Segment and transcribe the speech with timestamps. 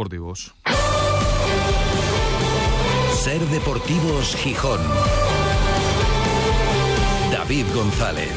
[0.00, 0.54] Deportivos.
[3.22, 4.80] Ser Deportivos Gijón.
[7.30, 8.30] David González.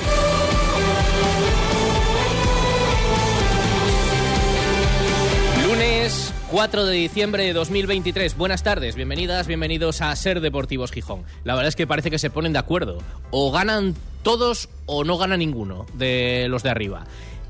[5.66, 8.36] Lunes 4 de diciembre de 2023.
[8.36, 11.24] Buenas tardes, bienvenidas, bienvenidos a Ser Deportivos Gijón.
[11.46, 12.98] La verdad es que parece que se ponen de acuerdo.
[13.32, 17.06] O ganan todos o no gana ninguno de los de arriba.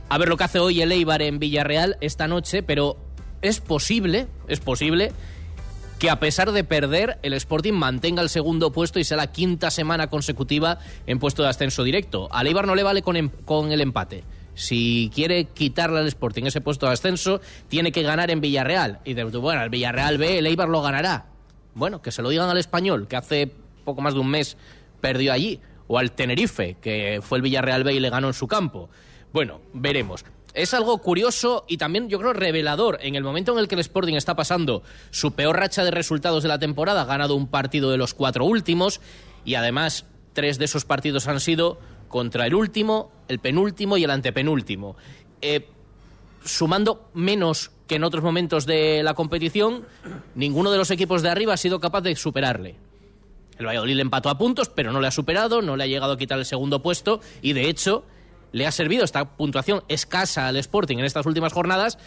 [0.09, 2.98] A ver lo que hace hoy el Eibar en Villarreal esta noche, pero
[3.43, 5.11] es posible, es posible
[5.99, 9.71] que a pesar de perder, el Sporting mantenga el segundo puesto y sea la quinta
[9.71, 12.27] semana consecutiva en puesto de ascenso directo.
[12.34, 14.23] Al Eibar no le vale con, em- con el empate.
[14.55, 17.39] Si quiere quitarle al Sporting ese puesto de ascenso,
[17.70, 18.99] tiene que ganar en Villarreal.
[19.05, 21.27] Y de, bueno, el Villarreal B, el Eibar lo ganará.
[21.73, 23.51] Bueno, que se lo digan al español, que hace
[23.85, 24.57] poco más de un mes
[24.99, 25.59] perdió allí.
[25.87, 28.89] O al Tenerife, que fue el Villarreal B y le ganó en su campo.
[29.31, 30.23] Bueno, veremos.
[30.53, 32.99] Es algo curioso y también yo creo revelador.
[33.02, 36.43] En el momento en el que el Sporting está pasando su peor racha de resultados
[36.43, 39.01] de la temporada, ha ganado un partido de los cuatro últimos
[39.46, 44.12] y además tres de esos partidos han sido contra el último, el penúltimo y el
[44.12, 44.96] antepenúltimo.
[45.41, 45.68] Eh,
[46.46, 49.85] sumando menos que en otros momentos de la competición,
[50.35, 52.76] ninguno de los equipos de arriba ha sido capaz de superarle.
[53.57, 56.18] El Valladolid empató a puntos, pero no le ha superado, no le ha llegado a
[56.18, 58.04] quitar el segundo puesto y de hecho
[58.54, 61.98] le ha servido esta puntuación escasa al Sporting en estas últimas jornadas,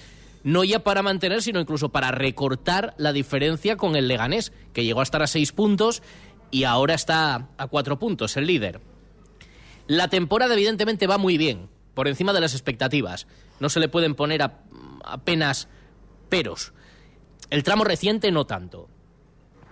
[0.42, 5.00] no ya para mantener, sino incluso para recortar la diferencia con el Leganés, que llegó
[5.00, 6.02] a estar a seis puntos
[6.50, 8.80] y ahora está a cuatro puntos, el líder.
[9.88, 13.26] La temporada evidentemente va muy bien, por encima de las expectativas.
[13.60, 14.60] No se le pueden poner a-
[15.04, 15.68] apenas
[16.28, 16.72] peros.
[17.50, 18.88] El tramo reciente no tanto.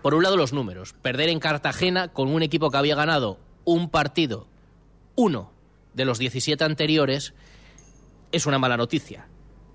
[0.02, 0.94] Por un lado los números.
[1.02, 4.46] Perder en Cartagena con un equipo que había ganado un partido,
[5.16, 5.50] uno
[5.94, 7.34] de los 17 anteriores,
[8.32, 9.28] es una mala noticia.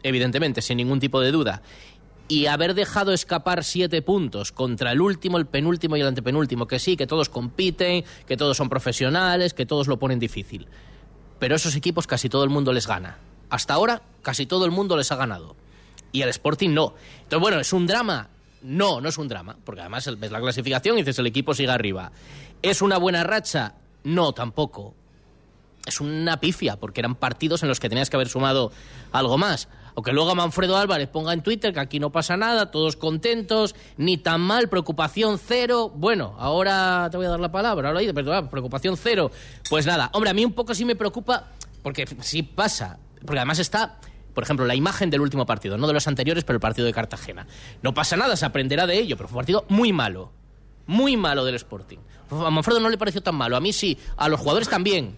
[0.04, 1.62] Evidentemente, sin ningún tipo de duda.
[2.28, 6.78] Y haber dejado escapar siete puntos contra el último, el penúltimo y el antepenúltimo, que
[6.78, 10.68] sí, que todos compiten, que todos son profesionales, que todos lo ponen difícil.
[11.40, 13.18] Pero esos equipos casi todo el mundo les gana.
[13.50, 15.56] Hasta ahora casi todo el mundo les ha ganado.
[16.12, 16.94] Y el Sporting no.
[17.24, 18.30] Entonces, bueno, ¿es un drama?
[18.62, 21.72] No, no es un drama, porque además ves la clasificación y dices el equipo sigue
[21.72, 22.12] arriba.
[22.62, 23.76] ¿Es una buena racha?
[24.04, 24.96] No, tampoco.
[25.90, 28.72] Es una pifia, porque eran partidos en los que tenías que haber sumado
[29.12, 29.68] algo más.
[29.96, 34.18] Aunque luego Manfredo Álvarez ponga en Twitter que aquí no pasa nada, todos contentos, ni
[34.18, 35.92] tan mal, preocupación cero.
[35.94, 39.32] Bueno, ahora te voy a dar la palabra, ahora, pero ah, preocupación cero.
[39.68, 41.48] Pues nada, hombre, a mí un poco sí me preocupa,
[41.82, 43.98] porque sí pasa, porque además está,
[44.36, 46.94] por ejemplo, la imagen del último partido, no de los anteriores, pero el partido de
[46.94, 47.48] Cartagena.
[47.82, 50.32] No pasa nada, se aprenderá de ello, pero fue un partido muy malo,
[50.86, 51.98] muy malo del Sporting.
[52.30, 55.18] A Manfredo no le pareció tan malo, a mí sí, a los jugadores también.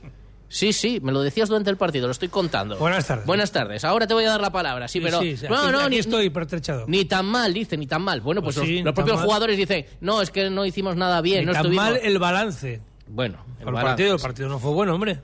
[0.54, 2.76] Sí, sí, me lo decías durante el partido, lo estoy contando.
[2.78, 3.26] Buenas tardes.
[3.26, 3.86] Buenas tardes.
[3.86, 5.90] Ahora te voy a dar la palabra, sí, pero sí, sí, no, aquí- no, aquí
[5.92, 6.84] ni, estoy pertrechado.
[6.90, 8.20] ni tan mal, dice, ni tan mal.
[8.20, 9.26] Bueno, pues, Pues sí, los, propios mal.
[9.26, 11.86] jugadores dicen, no, es que no hicimos nada bien, Ni no tan estuvimos.
[11.86, 12.82] mal el balance.
[13.08, 13.88] Bueno, el El balance.
[13.88, 15.22] partido, el partido no fue bueno, hombre.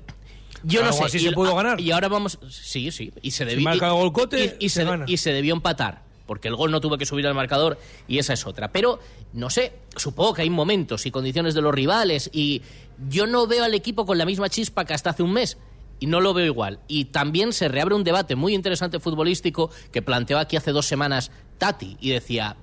[0.64, 1.04] Yo no sé.
[1.04, 1.80] así y, se pudo ganar.
[1.82, 2.40] Y ahora vamos.
[2.50, 3.12] Sí, sí.
[3.22, 3.70] Y se debió.
[3.70, 6.08] el golcote, y, y se se, y se debió empatar.
[6.26, 7.78] Porque el gol no tuvo que subir al marcador
[8.08, 8.70] y esa es otra.
[8.74, 9.00] Pero,
[9.32, 12.62] no sé, supongo que hay momentos y condiciones de los rivales y
[13.10, 15.58] yo no veo al equipo con la misma chispa que hasta hace un mes.
[16.00, 16.80] Y no lo veo igual.
[16.88, 21.32] Y también se reabre un debate muy interesante futbolístico que planteó aquí hace dos semanas
[21.58, 22.56] Tati y decía,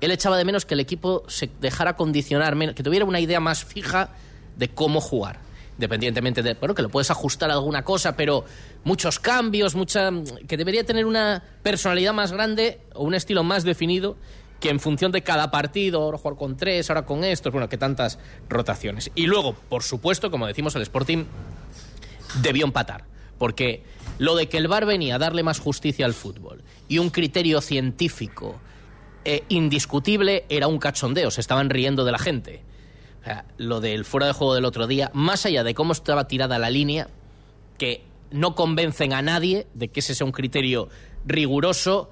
[0.00, 3.64] él echaba de menos que el equipo se dejara condicionar, que tuviera una idea más
[3.64, 4.10] fija
[4.56, 5.40] de cómo jugar.
[5.76, 8.44] Independientemente de, bueno, que lo puedes ajustar a alguna cosa, pero
[8.82, 10.10] muchos cambios, mucha,
[10.48, 14.16] que debería tener una personalidad más grande o un estilo más definido
[14.60, 17.78] que en función de cada partido, ahora jugar con tres, ahora con estos, bueno, que
[17.78, 19.10] tantas rotaciones.
[19.14, 21.24] Y luego, por supuesto, como decimos, el Sporting
[22.42, 23.04] debió empatar.
[23.38, 23.84] Porque
[24.18, 27.60] lo de que el VAR venía a darle más justicia al fútbol y un criterio
[27.60, 28.56] científico
[29.24, 32.62] eh, indiscutible era un cachondeo, se estaban riendo de la gente.
[33.20, 36.26] O sea, lo del fuera de juego del otro día, más allá de cómo estaba
[36.26, 37.08] tirada la línea,
[37.78, 40.88] que no convencen a nadie de que ese sea un criterio
[41.24, 42.10] riguroso,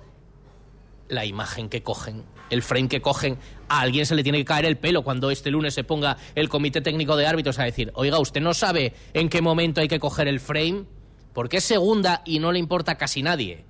[1.08, 3.38] la imagen que cogen, el frame que cogen,
[3.68, 6.48] a alguien se le tiene que caer el pelo cuando este lunes se ponga el
[6.48, 9.98] comité técnico de árbitros a decir, oiga, usted no sabe en qué momento hay que
[9.98, 10.84] coger el frame,
[11.32, 13.64] porque es segunda y no le importa casi nadie.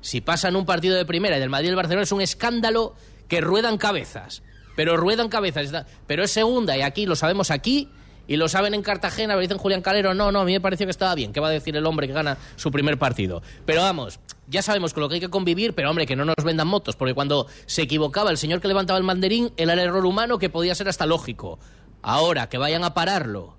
[0.00, 2.94] Si pasan un partido de primera y del Madrid y el Barcelona es un escándalo
[3.28, 4.42] que ruedan cabezas,
[4.76, 7.88] pero ruedan cabezas, pero es segunda y aquí lo sabemos aquí
[8.26, 10.86] y lo saben en Cartagena, pero dicen Julián Calero, no, no, a mí me pareció
[10.86, 13.42] que estaba bien, ¿qué va a decir el hombre que gana su primer partido?
[13.66, 16.36] Pero vamos, ya sabemos con lo que hay que convivir, pero hombre, que no nos
[16.44, 20.04] vendan motos, porque cuando se equivocaba el señor que levantaba el mandarín, era el error
[20.04, 21.58] humano que podía ser hasta lógico.
[22.02, 23.56] Ahora, que vayan a pararlo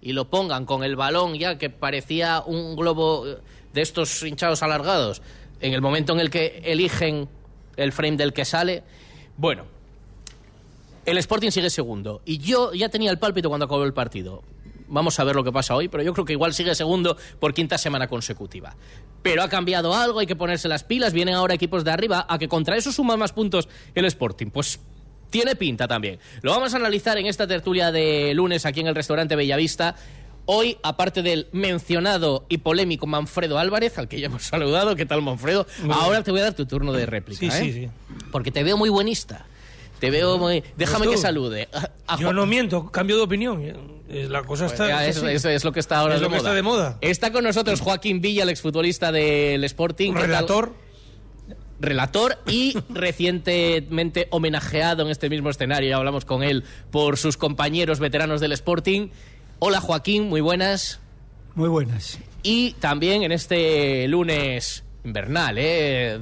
[0.00, 3.38] y lo pongan con el balón ya que parecía un globo eh,
[3.72, 5.22] de estos hinchados alargados,
[5.60, 7.28] en el momento en el que eligen
[7.76, 8.82] el frame del que sale.
[9.36, 9.64] Bueno,
[11.06, 12.20] el Sporting sigue segundo.
[12.24, 14.42] Y yo ya tenía el pálpito cuando acabó el partido.
[14.92, 17.54] Vamos a ver lo que pasa hoy, pero yo creo que igual sigue segundo por
[17.54, 18.76] quinta semana consecutiva.
[19.22, 22.38] Pero ha cambiado algo, hay que ponerse las pilas, vienen ahora equipos de arriba, a
[22.38, 24.48] que contra eso suma más puntos el Sporting.
[24.48, 24.78] Pues
[25.30, 26.18] tiene pinta también.
[26.42, 29.96] Lo vamos a analizar en esta tertulia de lunes aquí en el restaurante Bellavista.
[30.44, 35.22] Hoy, aparte del mencionado y polémico Manfredo Álvarez, al que ya hemos saludado, ¿qué tal
[35.22, 35.66] Manfredo?
[35.90, 37.40] Ahora te voy a dar tu turno de réplica.
[37.40, 37.50] Sí, ¿eh?
[37.50, 37.88] sí, sí.
[38.30, 39.46] Porque te veo muy buenista.
[40.02, 40.64] Te veo muy...
[40.76, 41.68] Déjame que salude.
[41.72, 43.62] A- a Yo no miento, cambio de opinión.
[44.08, 44.88] Eh, La cosa está.
[44.88, 45.36] Ya, es eso, así.
[45.36, 46.48] eso es lo que está ahora Es de lo que moda.
[46.48, 46.98] está de moda.
[47.00, 50.12] Está con nosotros Joaquín Villa, el exfutbolista del Sporting.
[50.14, 50.74] Relator.
[51.78, 55.88] relator y recientemente homenajeado en este mismo escenario.
[55.90, 59.08] Ya hablamos con él por sus compañeros veteranos del Sporting.
[59.60, 60.98] Hola Joaquín, muy buenas.
[61.54, 62.18] Muy buenas.
[62.42, 66.18] Y también en este lunes invernal, ¿eh?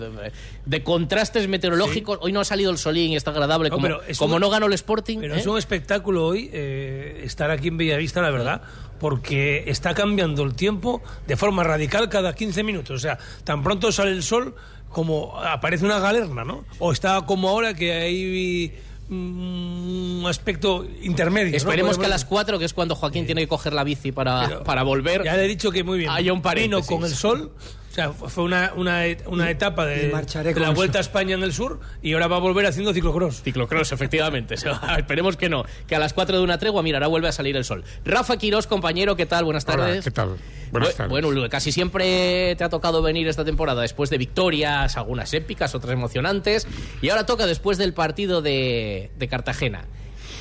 [0.64, 2.18] de, contrastes meteorológicos.
[2.22, 3.68] Hoy no ha salido el solín y está agradable.
[3.68, 5.18] No, como pero es como un- no ganó el Sporting.
[5.20, 5.40] Pero ¿eh?
[5.40, 8.62] es un espectáculo hoy eh, estar aquí en Bellavista, la verdad,
[8.98, 12.96] porque está cambiando el tiempo de forma radical cada 15 minutos.
[12.96, 14.54] O sea, tan pronto sale el sol
[14.88, 16.64] como aparece una galerna, ¿no?
[16.78, 18.74] O está como ahora que hay
[19.08, 21.50] mm, un aspecto intermedio.
[21.50, 21.56] ¿no?
[21.56, 24.46] Esperemos que a las 4, que es cuando Joaquín tiene que coger la bici para,
[24.48, 25.22] Pero para volver.
[25.22, 26.10] Ya le he dicho que muy bien.
[26.10, 26.86] Hay un paréntesis.
[26.86, 27.52] con el sol.
[28.00, 31.00] Sea, fue una, una, et- una etapa de, la el Vuelta a.
[31.00, 33.42] España en el sur y ahora va a volver haciendo ciclocross.
[33.42, 34.54] Ciclocross, efectivamente.
[34.66, 35.64] Va- Esperemos que no.
[35.86, 37.84] Que a las 4 de una tregua, mira, ahora vuelve a salir el sol.
[38.04, 39.44] Rafa Quirós, compañero, ¿qué tal?
[39.44, 39.90] Buenas tardes.
[39.92, 40.36] Hola, ¿qué tal?
[40.72, 41.10] Buenas Bu- tardes.
[41.10, 45.92] Bueno, casi siempre te ha tocado venir esta temporada después de victorias, algunas épicas, otras
[45.92, 46.66] emocionantes.
[47.02, 49.84] Y ahora toca después del partido de, de Cartagena.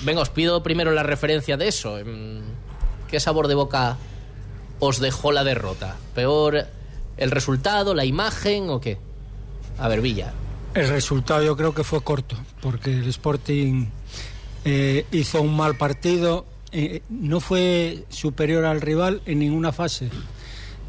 [0.04, 1.98] Venga, os pido primero la referencia de eso.
[3.10, 3.98] ¿Qué sabor de boca
[4.80, 5.98] os dejó la derrota?
[6.16, 6.68] ¿Peor
[7.20, 8.98] el resultado, la imagen o qué?
[9.78, 10.34] A ver, Villa.
[10.74, 13.88] El resultado yo creo que fue corto, porque el Sporting
[14.66, 20.10] eh, hizo un mal partido, eh, no fue superior al rival en ninguna fase.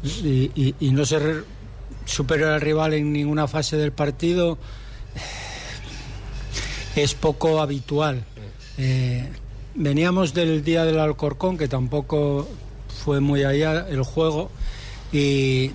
[0.03, 1.45] Y, no ser
[2.05, 4.57] superior al rival en ninguna fase del partido
[6.95, 8.23] eh, es poco habitual.
[9.75, 12.47] Veníamos del día del Alcorcón, que tampoco
[13.03, 14.49] fue muy allá el juego,
[15.11, 15.71] y,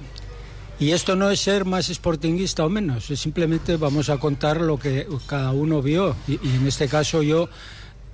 [0.78, 4.78] y esto no es ser más sportinguista o menos, es simplemente vamos a contar lo
[4.78, 6.14] que cada uno vio.
[6.28, 7.48] Y, en este caso yo,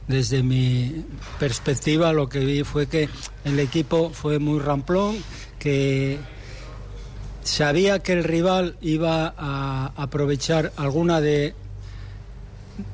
[0.07, 1.05] desde mi
[1.39, 3.09] perspectiva, lo que vi fue que
[3.45, 5.17] el equipo fue muy ramplón,
[5.59, 6.19] que
[7.43, 11.55] sabía que el rival iba a aprovechar alguna de,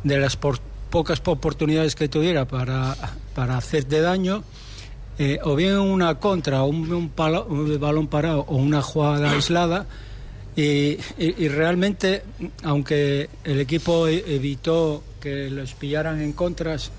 [0.05, 0.61] de las por-
[0.91, 2.97] pocas oportunidades que tuviera para,
[3.35, 4.45] para hacerte daño,
[5.19, 9.87] eh, o bien una contra, un, un palo- un balón parado o una jugada aislada.
[10.57, 12.25] Y, y- y realmente,
[12.65, 16.91] aunque el equipo e- evitó que los pillaran en contras,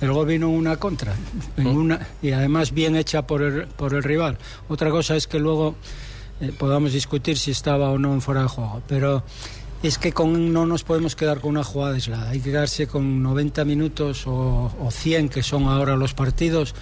[0.00, 1.14] gol vino una contra,
[1.56, 4.36] en una, y además bien hecha por el, por el rival.
[4.68, 5.76] Otra cosa es que luego
[6.40, 9.22] eh, podamos discutir si estaba o no en fuera de juego, pero
[9.82, 13.22] es que con, no nos podemos quedar con una jugada aislada, hay que quedarse con
[13.22, 16.74] 90 minutos o, o 100 que son ahora los partidos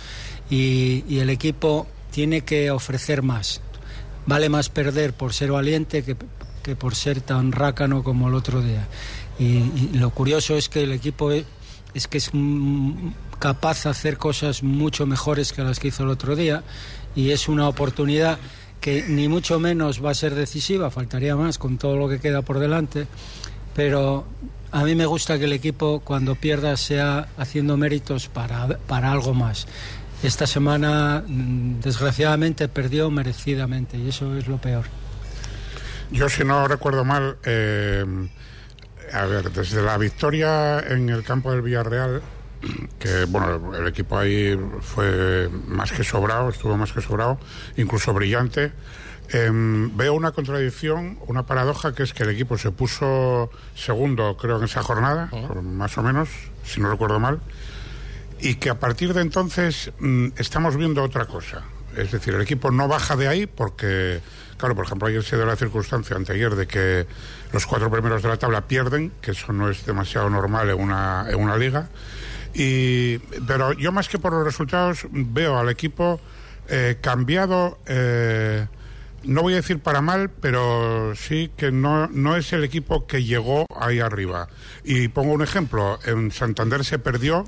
[0.50, 3.60] y, el equipo tiene que ofrecer más.
[4.26, 6.16] Vale más perder por ser valiente que,
[6.62, 8.86] que por ser tan rácano como el otro día.
[9.38, 11.46] Y, lo curioso es que el equipo es,
[11.94, 12.30] es que es
[13.38, 16.62] capaz de hacer cosas mucho mejores que las que hizo el otro día
[17.16, 18.38] y es una oportunidad
[18.80, 22.42] que ni mucho menos va a ser decisiva, faltaría más con todo lo que queda
[22.42, 23.06] por delante,
[23.74, 24.24] pero
[24.72, 29.34] a mí me gusta que el equipo cuando pierda sea haciendo méritos para, para algo
[29.34, 29.66] más.
[30.22, 34.84] Esta semana, mm, desgraciadamente, perdió merecidamente y eso es lo peor.
[36.10, 38.04] Yo, si no recuerdo mal, eh,
[39.12, 42.20] a ver, desde la victoria en el campo del Villarreal,
[42.98, 47.38] que bueno, el equipo ahí fue más que sobrado, estuvo más que sobrado,
[47.76, 48.72] incluso brillante.
[49.32, 54.58] em, veo una contradicción, una paradoja, que es que el equipo se puso segundo, creo,
[54.58, 55.30] en esa jornada,
[55.62, 56.28] más o menos,
[56.64, 57.38] si no recuerdo mal,
[58.42, 61.62] y que a partir de entonces mm, estamos viendo otra cosa.
[61.96, 64.20] Es decir, el equipo no baja de ahí porque,
[64.56, 67.06] claro, por ejemplo, ayer se dio la circunstancia anteayer de que
[67.52, 71.26] los cuatro primeros de la tabla pierden, que eso no es demasiado normal en una,
[71.28, 71.88] en una liga.
[72.54, 76.20] Y, pero yo más que por los resultados veo al equipo
[76.68, 78.66] eh, cambiado, eh,
[79.24, 83.24] no voy a decir para mal, pero sí que no, no es el equipo que
[83.24, 84.48] llegó ahí arriba.
[84.84, 87.44] Y pongo un ejemplo, en Santander se perdió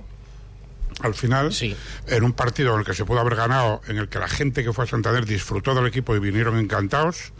[1.00, 1.74] al final Sí.
[2.08, 4.62] en un partido en el que se pudo haber ganado, en el que la gente
[4.64, 7.32] que fue a Santander disfrutó del equipo y vinieron encantados.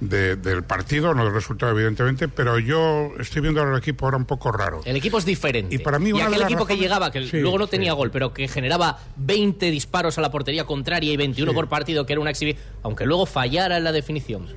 [0.00, 4.24] de- del partido, no del resultado, evidentemente, pero yo estoy viendo al equipo ahora un
[4.24, 4.80] poco raro.
[4.84, 5.72] El equipo es diferente.
[5.74, 7.70] Y para mí de aquel equipo que llegaba, que Sí, luego no sí.
[7.70, 11.54] tenía gol, pero que generaba 20 disparos a la portería contraria y 21 Sí.
[11.54, 14.48] por partido, que era una exhibición, aunque luego fallara en la definición.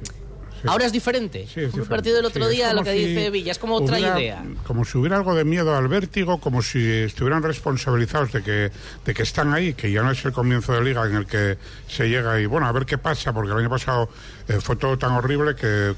[0.65, 1.41] Ahora es diferente.
[1.45, 1.89] Sí, es el diferente.
[1.89, 4.43] partido del otro Sí, día, lo que si dice Villa, es como otra hubiera- idea.
[4.65, 8.71] Como si hubiera algo de miedo al vértigo, como si estuvieran responsabilizados de que,
[9.05, 11.57] de que están ahí, que ya no es el comienzo de liga en el que
[11.87, 14.09] se llega y bueno, a ver qué pasa, porque el año pasado
[14.47, 15.93] eh, fue todo tan horrible que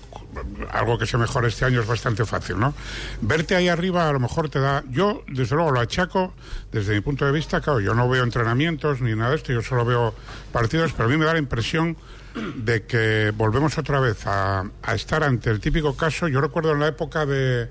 [0.72, 2.74] algo que se mejore este año es bastante fácil, ¿no?
[3.22, 4.84] Verte ahí arriba a lo mejor te da...
[4.89, 6.34] Yo, desde luego, lo achaco
[6.72, 9.62] desde mi punto de vista, claro, yo no veo entrenamientos ni nada de esto, yo
[9.62, 10.13] solo veo
[10.51, 11.98] partidos, pero a mí me da la impresión
[12.55, 16.27] de que volvemos otra vez a, a estar ante el típico caso.
[16.27, 17.69] Yo recuerdo en la época de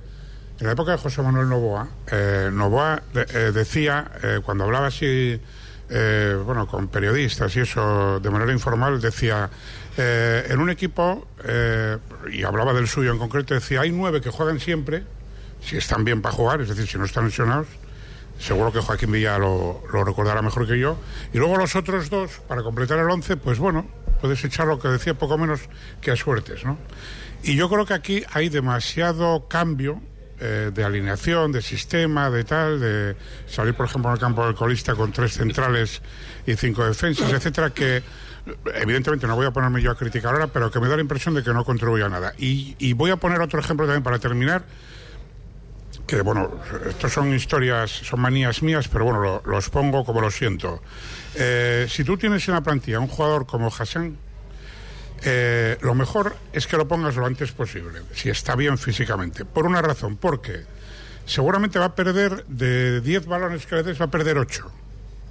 [0.60, 5.40] en la época de José Manuel Novoa, eh, Novoa eh, decía eh, cuando hablaba así,
[5.88, 9.48] eh, bueno, con periodistas y eso de manera informal, decía
[9.96, 11.26] en un equipo
[12.32, 15.02] y hablaba del suyo en concreto, decía hay nueve que juegan siempre,
[15.60, 17.66] si están bien para jugar, es decir, si no están lesionados.
[18.38, 20.97] Seguro que Joaquín Villa lo, recordará mejor que yo.
[21.33, 23.87] Y luego los otros dos, para completar el once, pues bueno,
[24.21, 25.61] puedes echar lo que decía poco menos
[26.00, 26.78] que a suertes, ¿no?
[27.42, 30.00] Y yo creo que aquí hay demasiado cambio
[30.40, 33.16] eh, de alineación, de sistema, de tal, de
[33.47, 36.00] salir, por ejemplo, el campo del colista con tres centrales
[36.47, 38.02] y cinco defensas, etcétera, que
[38.75, 41.35] evidentemente no voy a ponerme yo a criticar ahora, pero que me da la impresión
[41.35, 42.35] de que no contribuye a nada.
[42.38, 44.64] Y voy a poner otro ejemplo también para terminar,
[46.09, 46.50] que bueno,
[46.88, 50.83] estos son historias, son manías mías, pero bueno, lo- los pongo como lo siento.
[51.35, 54.17] Eh, si tú tienes en la plantilla un jugador como Hassan,
[55.23, 59.45] eh, lo mejor es que lo pongas lo antes posible, si está bien físicamente.
[59.45, 60.62] Por una razón, porque
[61.27, 64.71] seguramente va a perder de 10 balones que le des, va a perder 8.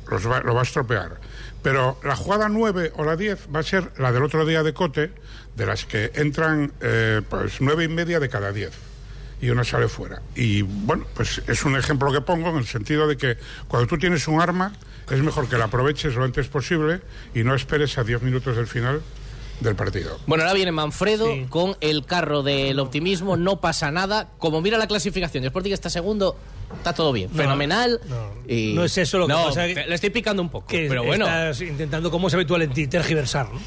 [0.10, 1.18] Los va- lo va a estropear.
[1.64, 4.74] Pero la jugada 9 o la 10 va a ser la del otro día de
[4.74, 5.12] Cote,
[5.56, 8.72] de las que entran eh, pues 9 y media de cada 10
[9.42, 10.22] y una sale fuera.
[10.36, 13.98] Y bueno, pues es un ejemplo que pongo en el sentido de que cuando tú
[13.98, 14.74] tienes un arma,
[15.12, 17.02] es mejor que la aproveches lo antes posible
[17.34, 19.02] y no esperes a 10 minutos del final
[19.62, 20.20] del partido.
[20.28, 24.30] Bueno, ahora viene Manfredo con el carro del optimismo, no pasa nada.
[24.38, 26.36] Como mira la clasificación, el Sporting está segundo,
[26.76, 28.00] está todo bien, No, fenomenal.
[28.08, 30.50] no, y- no es eso lo que No, pasa que- te- le estoy picando un
[30.50, 31.26] poco, que pero bueno.
[31.26, 33.60] estás intentando, como es habitual en ti, tergiversar, ¿no?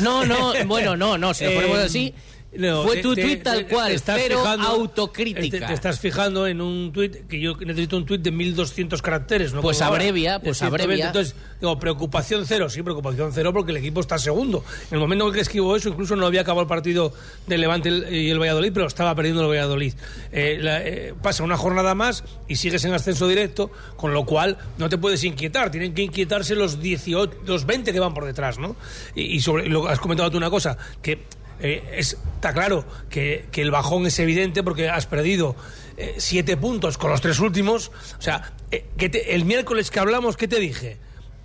[0.00, 2.14] No, no, bueno, no, no, si lo ponemos Eh, así,
[2.52, 5.58] no, fue te- tu tuit tal te- cual, te estás pero fijando- autocrítica.
[5.60, 9.52] Te, te estás fijando en un tuit que yo necesito un tuit de 1200 caracteres,
[9.52, 9.60] ¿no?
[9.62, 10.84] Pues Como abrevia, pues 120.
[10.84, 11.06] abrevia.
[11.06, 14.64] Entonces, digo, preocupación cero, sí, preocupación cero porque el equipo está segundo.
[14.90, 17.12] En el momento en que escribo eso, incluso no había acabado el partido
[17.46, 19.94] del Levante y el Valladolid, pero estaba perdiendo el Valladolid.
[20.32, 24.58] Eh, la- eh, pasa una jornada más y sigues en ascenso directo, con lo cual
[24.78, 25.70] no te puedes inquietar.
[25.70, 28.74] Tienen que inquietarse los 18, los 20 que van por detrás, ¿no?
[29.14, 31.22] Y, y sobre, lo, has comentado tú una cosa, que
[31.60, 35.56] eh, es- está claro que, el bajón es evidente porque has perdido
[35.96, 37.90] eh, siete puntos con los tres últimos.
[38.18, 38.84] O sea, eh,
[39.28, 40.96] el miércoles que hablamos, ¿qué te dije?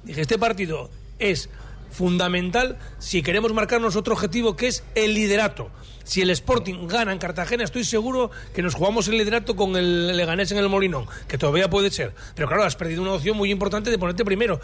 [0.04, 1.50] Dije, este partido es
[1.92, 5.70] fundamental si queremos marcarnos otro objetivo que es el liderato.
[6.04, 10.16] Si el Sporting gana en Cartagena, estoy seguro que nos jugamos el liderato con el
[10.16, 12.14] Leganés en el Molinón, que todavía puede ser.
[12.36, 14.60] Pero claro, has perdido una opción muy importante de ponerte primero.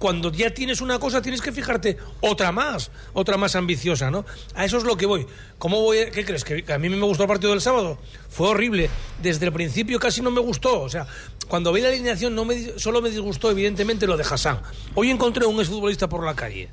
[0.00, 4.24] Cuando ya tienes una cosa, tienes que fijarte otra más, otra más ambiciosa, ¿no?
[4.54, 5.26] A eso es lo que voy.
[5.58, 5.98] ¿Cómo voy?
[5.98, 6.42] a- ¿Qué crees?
[6.42, 7.98] ¿Que a mí me gustó el partido del sábado?
[8.30, 8.88] Fue horrible.
[9.22, 10.80] Desde el principio casi no me gustó.
[10.80, 11.06] O sea,
[11.48, 14.62] cuando vi la alineación no me, solo me disgustó evidentemente lo de Hassan.
[14.94, 16.70] Hoy encontré a un exfutbolista por la calle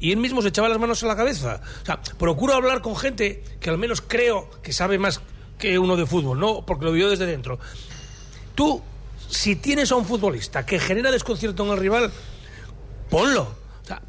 [0.00, 1.62] y él mismo se echaba las manos a la cabeza.
[1.82, 5.20] O sea, procuro hablar con gente que al menos creo que sabe más
[5.58, 7.60] que uno de fútbol, no porque lo vio desde dentro.
[8.56, 8.82] Tú,
[9.28, 12.10] si tienes a un futbolista que genera desconcierto en el rival,
[13.14, 13.42] ponlo.
[13.42, 14.02] O sea,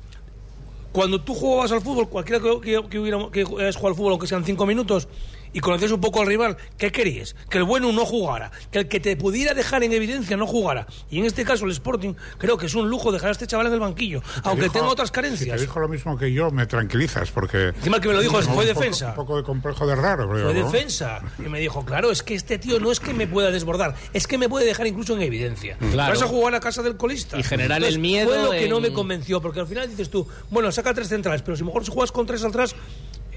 [0.92, 4.26] cuando tú jugabas al fútbol, cualquiera que, que, que hubiera que jugado al fútbol, aunque
[4.26, 5.08] sean cinco minutos,
[5.56, 7.36] y conocías un poco al rival, ¿qué querías?
[7.50, 10.86] Que el bueno no jugara, que el que te pudiera dejar en evidencia no jugara.
[11.10, 13.68] Y en este caso el Sporting, creo que es un lujo dejar a este chaval
[13.68, 15.62] en el banquillo, aunque dijo- tenga otras Si te carencias.
[15.62, 17.70] dijo lo mismo que yo, me tranquilizas, porque...
[17.70, 19.10] Encima que me lo dijo fue un poco- defensa.
[19.10, 20.30] Un poco de complejo de raro.
[20.30, 21.22] pero Fue defensa.
[21.40, 24.28] Y me dijo, claro, es que este tío no es que me pueda desbordar, es
[24.28, 25.78] que me puede dejar incluso en evidencia.
[25.92, 26.14] Claro.
[26.14, 27.40] Vas a jugar a casa del colista.
[27.40, 30.28] Y generar el miedo Fue lo que no me convenció, porque al final dices tú,
[30.50, 32.76] bueno, saca tres centrales, pero si mejor si juegas con tres atrás,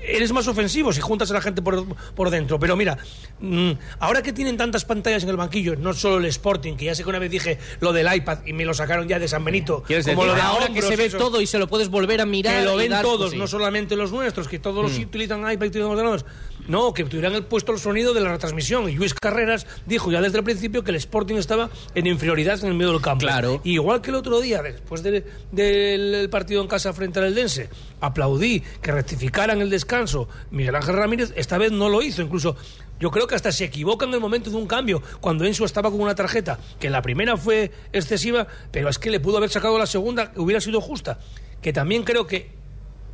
[0.03, 2.59] eres más ofensivo si juntas a la gente por, por dentro.
[2.59, 2.97] Pero mira,
[3.41, 6.95] mm, ahora que tienen tantas pantallas en el banquillo, no solo el Sporting, que ya
[6.95, 9.45] sé que una vez dije lo del iPad y me lo sacaron ya de San
[9.45, 11.19] Benito, ¿Quieres como decir, lo de ahora que se ve eso.
[11.19, 13.37] todo y se lo puedes volver a mirar Que lo ven dar- todos, sí.
[13.37, 16.25] no solamente los nuestros, que todos los utilizan iPad y utilizan ordenadores.
[16.69, 18.89] No, que tuvieran el puesto el sonido de la retransmisión.
[18.89, 22.69] Y Luis Carreras dijo ya desde el principio que el Sporting estaba en inferioridad en
[22.69, 23.25] el medio del campo.
[23.25, 23.61] Claro.
[23.65, 27.71] Y igual que el otro día, después de- del partido en casa frente al Eldense,
[28.01, 32.21] aplaudí que rectificaran el descanso Miguel Ángel Ramírez, esta vez no lo hizo.
[32.23, 32.55] Incluso
[33.01, 35.91] yo creo que hasta se equivoca en el momento de un cambio, cuando Enzo estaba
[35.91, 39.79] con una tarjeta, que la primera fue excesiva, pero es que le pudo haber sacado
[39.79, 41.19] la segunda, que hubiera sido justa.
[41.63, 42.51] Que también creo que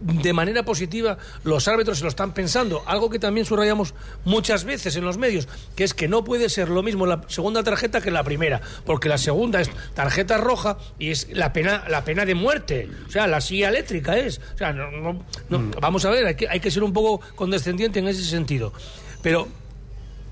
[0.00, 4.96] de manera positiva los árbitros se lo están pensando, algo que también subrayamos muchas veces
[4.96, 8.10] en los medios, que es que no puede ser lo mismo la segunda tarjeta que
[8.10, 12.34] la primera, porque la segunda es tarjeta roja y es la pena la pena de
[12.34, 16.26] muerte, o sea, la silla eléctrica es, o sea, no, no- no- vamos a ver,
[16.26, 18.72] hay que, hay que ser un poco condescendiente en ese sentido,
[19.22, 19.48] pero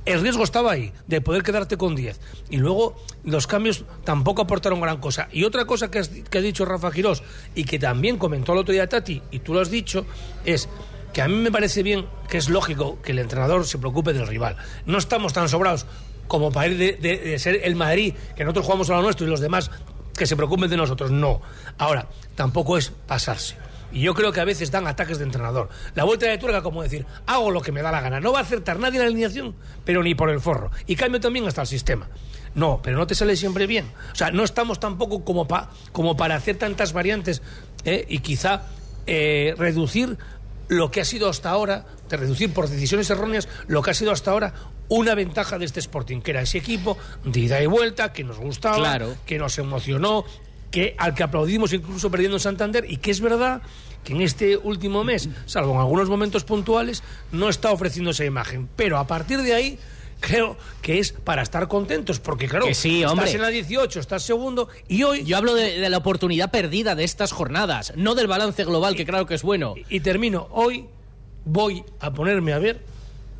[0.04, 2.20] el riesgo estaba ahí, de poder quedarte con 10.
[2.50, 5.28] Y luego los cambios tampoco aportaron gran cosa.
[5.32, 7.22] Y otra cosa que, has- que ha dicho Rafa Quirós
[7.54, 10.04] y que también comentó el otro día Tati, y tú lo has dicho,
[10.44, 10.68] es
[11.12, 14.26] que a mí me parece bien, que es lógico que el entrenador se preocupe del
[14.26, 14.56] rival.
[14.86, 15.86] No estamos tan sobrados
[16.26, 19.26] como para ir de, de- de ser el Madrid, que nosotros jugamos a lo nuestro
[19.26, 19.70] y los demás
[20.16, 21.10] que se preocupen de nosotros.
[21.10, 21.40] No.
[21.78, 23.56] Ahora, tampoco es pasarse.
[23.92, 25.68] Y yo creo que a veces dan ataques de entrenador.
[25.94, 28.20] La vuelta de tuerca, como decir, hago lo que me da la gana.
[28.20, 30.70] No va a acertar nadie en la alineación, pero ni por el forro.
[30.86, 32.08] Y cambio también hasta el sistema.
[32.54, 33.90] No, pero no te sale siempre bien.
[34.12, 37.42] O sea, no estamos tampoco como, pa- como para hacer tantas variantes
[37.84, 38.04] ¿eh?
[38.08, 38.62] y quizá
[39.06, 40.16] eh, reducir
[40.68, 44.10] lo que ha sido hasta ahora, de reducir por decisiones erróneas, lo que ha sido
[44.12, 44.54] hasta ahora
[44.88, 48.38] una ventaja de este Sporting, que era ese equipo de ida y vuelta, que nos
[48.38, 49.14] gustaba, Claro.
[49.26, 50.24] que nos emocionó,
[50.72, 53.62] que al que aplaudimos incluso perdiendo en Santander, y que es verdad
[54.02, 58.68] que en este último mes, salvo en algunos momentos puntuales, no está ofreciendo esa imagen.
[58.74, 59.78] Pero a partir de ahí
[60.18, 63.26] creo que es para estar contentos, porque claro, Que sí, hombre.
[63.26, 65.24] estás en la 18, estás segundo, y hoy...
[65.24, 69.04] Yo hablo de, de la oportunidad perdida de estas jornadas, no del balance global, que
[69.04, 69.74] claro que es bueno.
[69.88, 70.48] Y termino.
[70.50, 70.86] Hoy
[71.44, 72.80] voy a ponerme a ver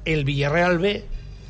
[0.05, 1.05] el Villarreal B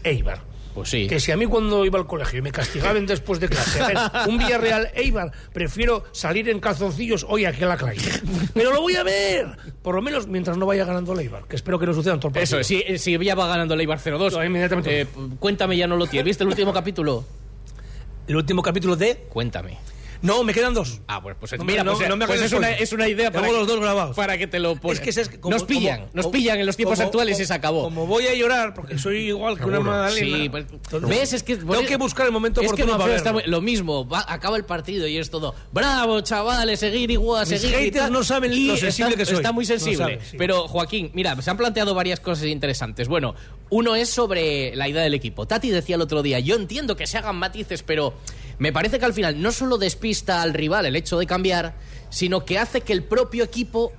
[0.05, 0.52] Eibar.
[0.75, 1.07] Pues sí.
[1.07, 3.99] Que si a mí cuando iba al colegio me castigaban después de clase, a ver,
[4.29, 8.01] un Villarreal Eibar, prefiero salir en calzoncillos hoy aquí a la calle.
[8.55, 9.49] Pero lo voy a ver.
[9.83, 12.21] Por lo menos mientras no vaya ganando el Eibar, que espero que no suceda en
[12.21, 12.83] todo el Eso, partido.
[12.97, 14.31] si, si ya va ganando el Eibar 0-2.
[14.31, 15.07] Yo inmediatamente- eh,
[15.39, 16.25] cuéntame, ya no lo tienes.
[16.27, 17.25] ¿Viste el último capítulo?
[18.27, 19.17] El último capítulo de...
[19.29, 19.79] Cuéntame.
[20.23, 21.01] No, me quedan dos.
[21.09, 22.83] Ah, pues, pues No, mira, no, pues, no me pues hagas es, una, spoiler.
[22.83, 24.17] es una idea para Tengo los dos grabados.
[24.17, 24.99] para que te lo pongas.
[24.99, 27.45] Es que es como- nos pillan, como- nos pillan en los tiempos como- actuales y
[27.45, 27.83] se acabó.
[27.83, 30.37] Como voy a llorar, porque soy igual que una magdalena.
[30.37, 30.65] Sí, pues,
[31.09, 31.33] ¿ves?
[31.33, 34.65] Es que tengo que buscar el momento oportuno para está lo mismo, va- acaba el
[34.65, 38.13] partido y es todo, bravo chavales, seguir igual, Mis seguir haters tal".
[38.13, 39.37] no saben Y lo sensible está, que soy.
[39.37, 40.19] Está muy No sensible.
[40.31, 40.37] sí.
[40.39, 43.09] Pero Joaquín, mira, se han planteado varias cosas interesantes.
[43.09, 43.35] Bueno,
[43.71, 45.47] uno es sobre la idea del equipo.
[45.47, 48.15] Tati decía el otro día, yo entiendo que se hagan matices, pero
[48.59, 51.75] me parece que al final no solo despista al rival el hecho de cambiar,
[52.11, 53.93] sino que hace que el propio equipo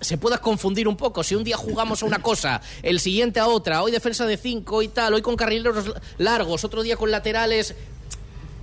[0.00, 1.22] se pueda confundir un poco.
[1.22, 4.82] Si un día jugamos a una cosa, el siguiente a otra, hoy defensa de cinco
[4.82, 7.74] y tal, hoy con carrileros largos, otro día con laterales,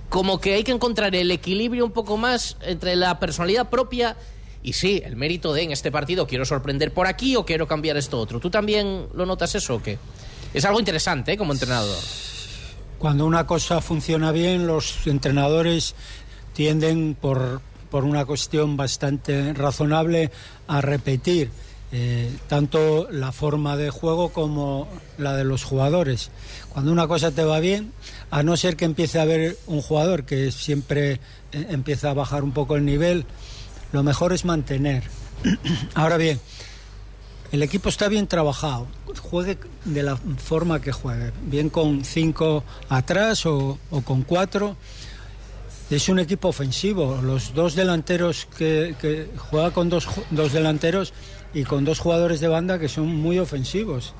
[0.08, 4.16] como que hay que encontrar el equilibrio un poco más entre la personalidad propia
[4.64, 7.98] y sí, el mérito de en este partido quiero sorprender por aquí o quiero cambiar
[7.98, 8.40] esto otro.
[8.40, 9.98] ¿Tú también lo notas eso o qué?
[10.54, 11.36] Es algo interesante ¿eh?
[11.36, 11.98] como entrenador.
[13.04, 15.94] Cuando una cosa funciona bien, los entrenadores
[16.54, 20.30] tienden, por, por una cuestión bastante razonable,
[20.68, 21.50] a repetir
[21.92, 24.88] eh, tanto la forma de juego como
[25.18, 26.30] la de los jugadores.
[26.70, 27.92] Cuando una cosa te va bien,
[28.30, 31.18] a no ser que empiece a haber un jugador que siempre eh,
[31.68, 33.26] empieza a bajar un poco el nivel,
[33.92, 35.04] lo mejor es mantener.
[35.94, 36.40] Ahora bien,
[37.54, 38.88] el equipo está bien trabajado,
[39.22, 44.76] juegue de la forma que juegue, bien con cinco atrás o, o con cuatro.
[45.88, 47.20] Es un equipo ofensivo.
[47.22, 51.12] Los dos delanteros que, que juega con dos, dos delanteros
[51.52, 54.14] y con dos jugadores de banda que son muy ofensivos.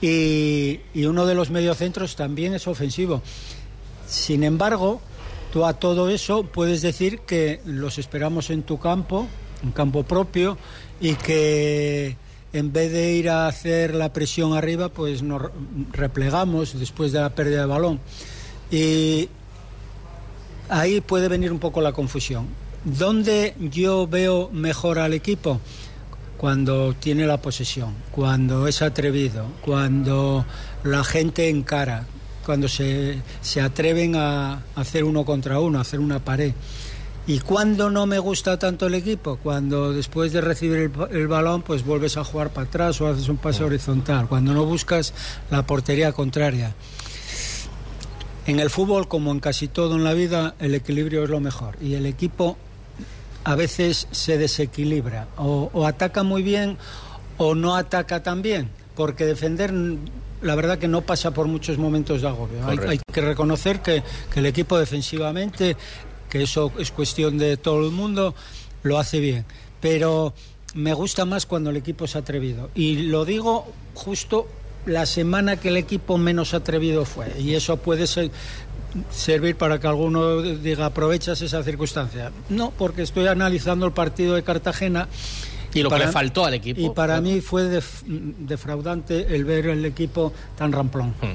[0.00, 3.20] Y, y uno de los mediocentros también es ofensivo.
[4.08, 5.02] Sin embargo,
[5.52, 9.28] tú a todo eso puedes decir que los esperamos en tu campo,
[9.62, 10.56] un campo propio,
[11.02, 12.16] y que
[12.52, 15.48] en vez de ir a hacer la presión arriba, pues nos re-
[15.92, 18.00] replegamos después de la pérdida de balón.
[18.70, 19.28] Y
[20.68, 22.46] ahí puede venir un poco la confusión.
[22.84, 25.60] ¿Dónde yo veo mejor al equipo?
[26.36, 30.44] Cuando tiene la posesión, cuando es atrevido, cuando
[30.82, 32.04] la gente encara,
[32.44, 36.52] cuando se, se atreven a hacer uno contra uno, a hacer una pared.
[37.26, 39.36] ¿Y cuando no me gusta tanto el equipo?
[39.36, 43.28] Cuando después de recibir el, el balón, pues vuelves a jugar para atrás o haces
[43.28, 44.26] un pase horizontal.
[44.26, 45.14] Cuando no buscas
[45.50, 46.74] la portería contraria.
[48.46, 51.76] En el fútbol, como en casi todo en la vida, el equilibrio es lo mejor.
[51.80, 52.56] Y el equipo
[53.44, 55.28] a veces se desequilibra.
[55.36, 56.76] O, o ataca muy bien
[57.38, 58.70] o no ataca tan bien.
[58.94, 59.72] porque defender
[60.42, 62.66] la verdad que no pasa por muchos momentos de agobio.
[62.66, 65.76] Hay, hay, que reconocer que, que, el equipo defensivamente,
[66.32, 68.34] que eso es cuestión de todo el mundo,
[68.82, 69.44] lo hace bien.
[69.82, 70.32] Pero
[70.72, 72.70] me gusta más cuando el equipo es atrevido.
[72.74, 74.48] Y lo digo justo
[74.86, 77.26] la semana que el equipo menos atrevido fue.
[77.38, 78.30] Y eso puede ser,
[79.10, 82.32] servir para que alguno diga aprovechas esa circunstancia.
[82.48, 85.08] No, porque estoy analizando el partido de Cartagena.
[85.74, 86.80] Y lo para, que le faltó al equipo.
[86.80, 91.14] Y para mí fue def, defraudante el ver el equipo tan ramplón.
[91.20, 91.34] Hmm.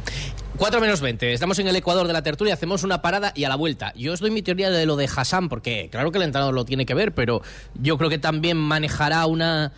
[0.58, 1.34] 4 menos 20.
[1.34, 3.93] Estamos en el Ecuador de la tertulia, hacemos una parada y a la vuelta.
[3.95, 6.65] Yo os doy mi teoría de lo de Hassan, porque claro que el entrenador lo
[6.65, 7.41] tiene que ver, pero
[7.76, 9.71] yo creo que también manejará una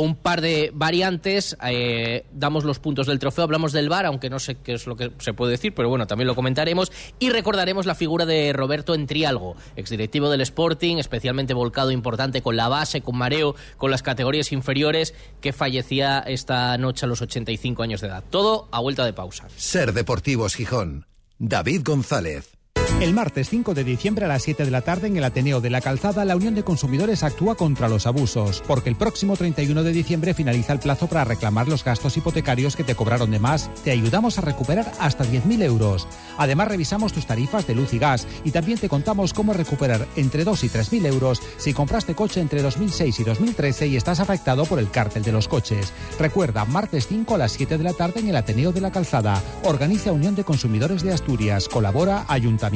[0.00, 1.56] un par de variantes.
[1.64, 4.96] Eh, damos los puntos del trofeo, hablamos del VAR, aunque no sé qué es lo
[4.96, 6.90] que se puede decir, pero bueno, también lo comentaremos.
[7.18, 12.68] Y recordaremos la figura de Roberto Entrialgo, exdirectivo del Sporting, especialmente volcado importante con la
[12.68, 18.00] base, con mareo, con las categorías inferiores, que fallecía esta noche a los 85 años
[18.00, 18.24] de edad.
[18.28, 19.48] Todo a vuelta de pausa.
[19.56, 21.06] Ser Deportivos Gijón.
[21.38, 22.55] David González.
[23.00, 25.68] El martes 5 de diciembre a las 7 de la tarde en el Ateneo de
[25.68, 29.92] la Calzada, la Unión de Consumidores actúa contra los abusos, porque el próximo 31 de
[29.92, 33.68] diciembre finaliza el plazo para reclamar los gastos hipotecarios que te cobraron de más.
[33.84, 36.08] Te ayudamos a recuperar hasta 10.000 euros.
[36.38, 40.44] Además, revisamos tus tarifas de luz y gas y también te contamos cómo recuperar entre
[40.44, 44.78] 2 y 3.000 euros si compraste coche entre 2006 y 2013 y estás afectado por
[44.78, 45.92] el cártel de los coches.
[46.18, 49.42] Recuerda, martes 5 a las 7 de la tarde en el Ateneo de la Calzada.
[49.64, 51.68] Organiza Unión de Consumidores de Asturias.
[51.68, 52.75] Colabora Ayuntamiento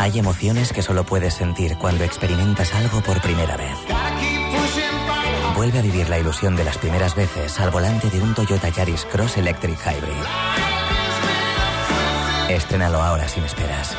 [0.00, 3.76] Hay emociones que solo puedes sentir cuando experimentas algo por primera vez.
[5.54, 9.04] Vuelve a vivir la ilusión de las primeras veces al volante de un Toyota Yaris
[9.04, 10.24] Cross Electric Hybrid.
[12.48, 13.94] Estrénalo ahora sin esperas.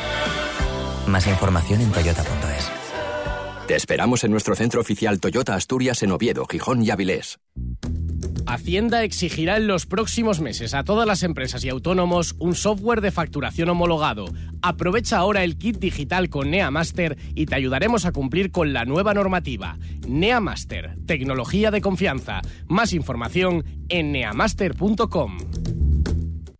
[1.06, 2.81] Más información en toyota.es.
[3.72, 7.38] Te esperamos en nuestro centro oficial Toyota Asturias en Oviedo, Gijón y Avilés.
[8.46, 13.10] Hacienda exigirá en los próximos meses a todas las empresas y autónomos un software de
[13.10, 14.26] facturación homologado.
[14.60, 19.14] Aprovecha ahora el kit digital con NeaMaster y te ayudaremos a cumplir con la nueva
[19.14, 19.78] normativa.
[20.06, 22.42] NeaMaster, tecnología de confianza.
[22.66, 25.38] Más información en neamaster.com.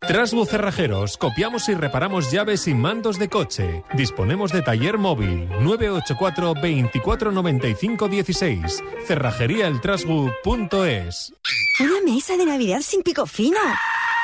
[0.07, 3.85] Trasbu Cerrajeros, copiamos y reparamos llaves y mandos de coche.
[3.93, 8.83] Disponemos de taller móvil 984 2495 16.
[9.07, 11.33] Cerrajeríaeltrasbu.es.
[11.79, 13.59] Una mesa de Navidad sin pico fino.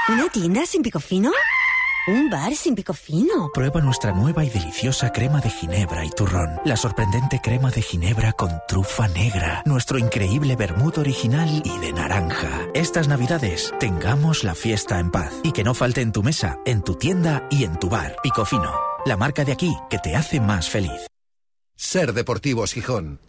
[0.10, 1.32] Una tienda sin pico fino.
[2.10, 3.52] Un bar sin pico fino.
[3.54, 6.60] Prueba nuestra nueva y deliciosa crema de ginebra y turrón.
[6.66, 9.62] La sorprendente crema de ginebra con trufa negra.
[9.68, 12.68] Nuestro increíble vermut original y de naranja.
[12.74, 15.32] Estas navidades, tengamos la fiesta en paz.
[15.44, 18.16] Y que no falte en tu mesa, en tu tienda y en tu bar.
[18.24, 18.74] Pico fino.
[19.06, 21.06] La marca de aquí que te hace más feliz.
[21.76, 23.20] Ser Deportivos Gijón.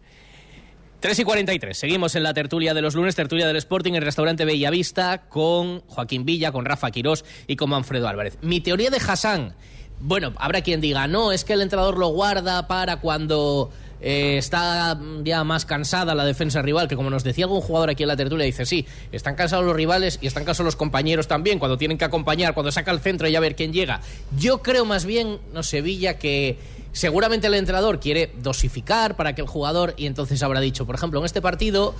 [1.00, 1.78] 3 y 43.
[1.78, 6.26] Seguimos en la tertulia de los lunes, tertulia del Sporting, el restaurante Bellavista, con Joaquín
[6.26, 8.36] Villa, con Rafa Quirós y con Manfredo Álvarez.
[8.42, 9.54] Mi teoría de Hassan.
[9.98, 13.70] Bueno, habrá quien diga, no, es que el entrenador lo guarda para cuando
[14.02, 18.02] eh, está ya más cansada la defensa rival, que como nos decía algún jugador aquí
[18.02, 21.58] en la tertulia, dice, sí, están cansados los rivales y están cansados los compañeros también,
[21.58, 24.00] cuando tienen que acompañar, cuando saca el centro y a ver quién llega.
[24.38, 26.58] Yo creo más bien, no sé, Villa, que
[26.92, 31.20] seguramente el entrenador quiere dosificar para que el jugador, y entonces habrá dicho, por ejemplo,
[31.20, 31.94] en este partido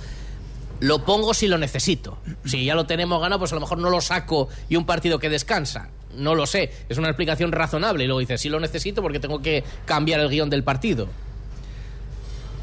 [0.81, 2.17] lo pongo si lo necesito.
[2.43, 5.19] Si ya lo tenemos ganado, pues a lo mejor no lo saco y un partido
[5.19, 5.89] que descansa.
[6.17, 8.03] No lo sé, es una explicación razonable.
[8.03, 11.07] Y luego dice, si lo necesito porque tengo que cambiar el guion del partido.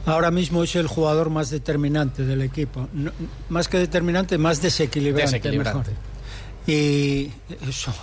[0.04, 2.88] Ahora mismo es el jugador más determinante del equipo.
[2.92, 3.12] No,
[3.50, 5.32] más que determinante, más desequilibrante.
[5.36, 5.90] Desequilibrante.
[5.90, 6.04] Mejor.
[6.66, 7.30] Y
[7.68, 7.94] eso.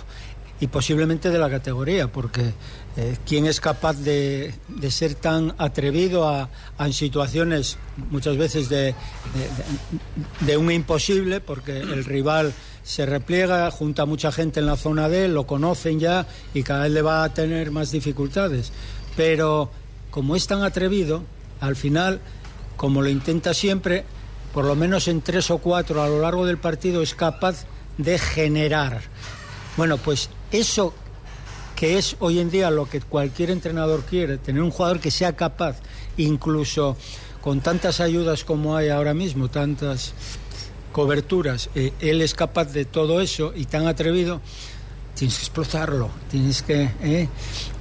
[0.58, 2.54] Y posiblemente de la categoría, porque
[2.96, 7.76] eh, quién es capaz de, de, ser tan atrevido a, en situaciones
[8.10, 14.60] muchas veces de, de, de, un imposible, porque el rival se repliega, junta mucha gente
[14.60, 17.90] en la zona D, lo conocen ya y cada vez le va a tener más
[17.90, 18.72] dificultades.
[19.14, 19.70] Pero
[20.10, 21.22] como es tan atrevido,
[21.60, 22.20] al final,
[22.76, 24.04] como lo intenta siempre,
[24.54, 27.66] por lo menos en tres o cuatro a lo largo del partido es capaz
[27.98, 29.02] de generar.
[29.76, 30.94] Bueno, pues eso
[31.74, 35.36] que es hoy en día lo que cualquier entrenador quiere, tener un jugador que sea
[35.36, 35.76] capaz,
[36.16, 36.96] incluso
[37.42, 40.14] con tantas ayudas como hay ahora mismo, tantas
[40.90, 44.40] coberturas, eh, él es capaz de todo eso y tan atrevido,
[45.14, 46.90] tienes que explotarlo, tienes que...
[47.02, 47.28] ¿eh?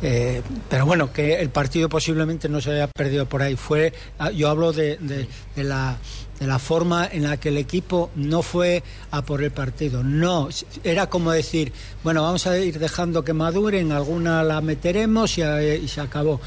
[0.01, 3.55] Eh, pero bueno, que el partido posiblemente no se haya perdido por ahí.
[3.55, 5.97] Fue, ah, yo hablo de, de, de la
[6.39, 10.03] de la forma en la que el equipo no fue a por el partido.
[10.03, 10.49] No,
[10.83, 11.71] era como decir,
[12.03, 16.41] bueno, vamos a ir dejando que maduren, alguna la meteremos y, eh, y se acabó.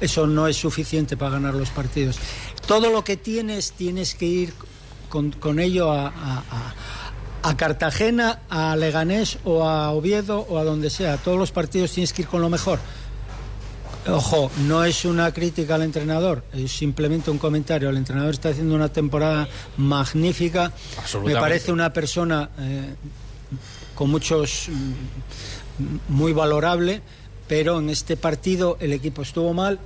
[0.00, 2.18] Eso no es suficiente para ganar los partidos.
[2.66, 4.52] Todo lo que tienes, tienes que ir
[5.08, 6.74] con, con ello a, a,
[7.42, 11.18] a, Cartagena, a Leganés o a Oviedo o a donde sea.
[11.18, 12.80] Todos los partidos tienes que ir con lo mejor.
[14.08, 17.88] Ojo, no es una crítica al entrenador, es simplemente un comentario.
[17.88, 20.72] El entrenador está haciendo una temporada magnífica.
[21.24, 22.94] Me parece una persona eh,
[23.94, 24.68] con muchos.
[24.68, 24.92] Mm,
[26.08, 27.00] muy valorable,
[27.48, 29.78] pero en este partido el equipo estuvo mal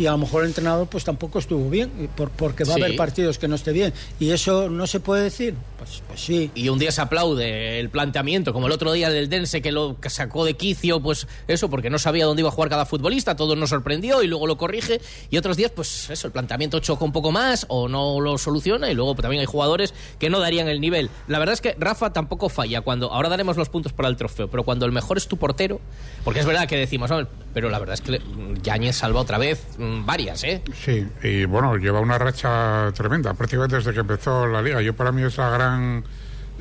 [0.00, 2.80] y a lo mejor el entrenador pues tampoco estuvo bien, por, porque va Sí.
[2.80, 3.92] a haber partidos que no esté bien.
[4.18, 5.54] Y eso no se puede decir.
[5.78, 6.50] Pues, pues sí.
[6.54, 9.96] Y un día se aplaude el planteamiento, como el otro día del Dense que lo
[10.00, 13.36] que sacó de quicio, pues eso, porque no sabía dónde iba a jugar cada futbolista,
[13.36, 15.00] todo nos sorprendió y luego lo corrige.
[15.30, 18.90] Y otros días, pues eso, el planteamiento choca un poco más o no lo soluciona
[18.90, 21.10] y luego pues, también hay jugadores que no darían el nivel.
[21.28, 24.48] La verdad es que Rafa tampoco falla cuando, ahora daremos los puntos para el trofeo,
[24.48, 25.80] pero cuando el mejor es tu portero,
[26.24, 28.20] porque es verdad que decimos, "Ah, pero la verdad es que
[28.62, 29.62] Yáñez salva otra vez
[30.06, 30.62] varias, ¿eh?
[30.84, 34.80] Sí, y bueno, lleva una racha tremenda, prácticamente desde que empezó la liga.
[34.82, 36.04] Yo para mí es la gran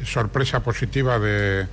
[0.04, 1.68] sorpresa positiva de,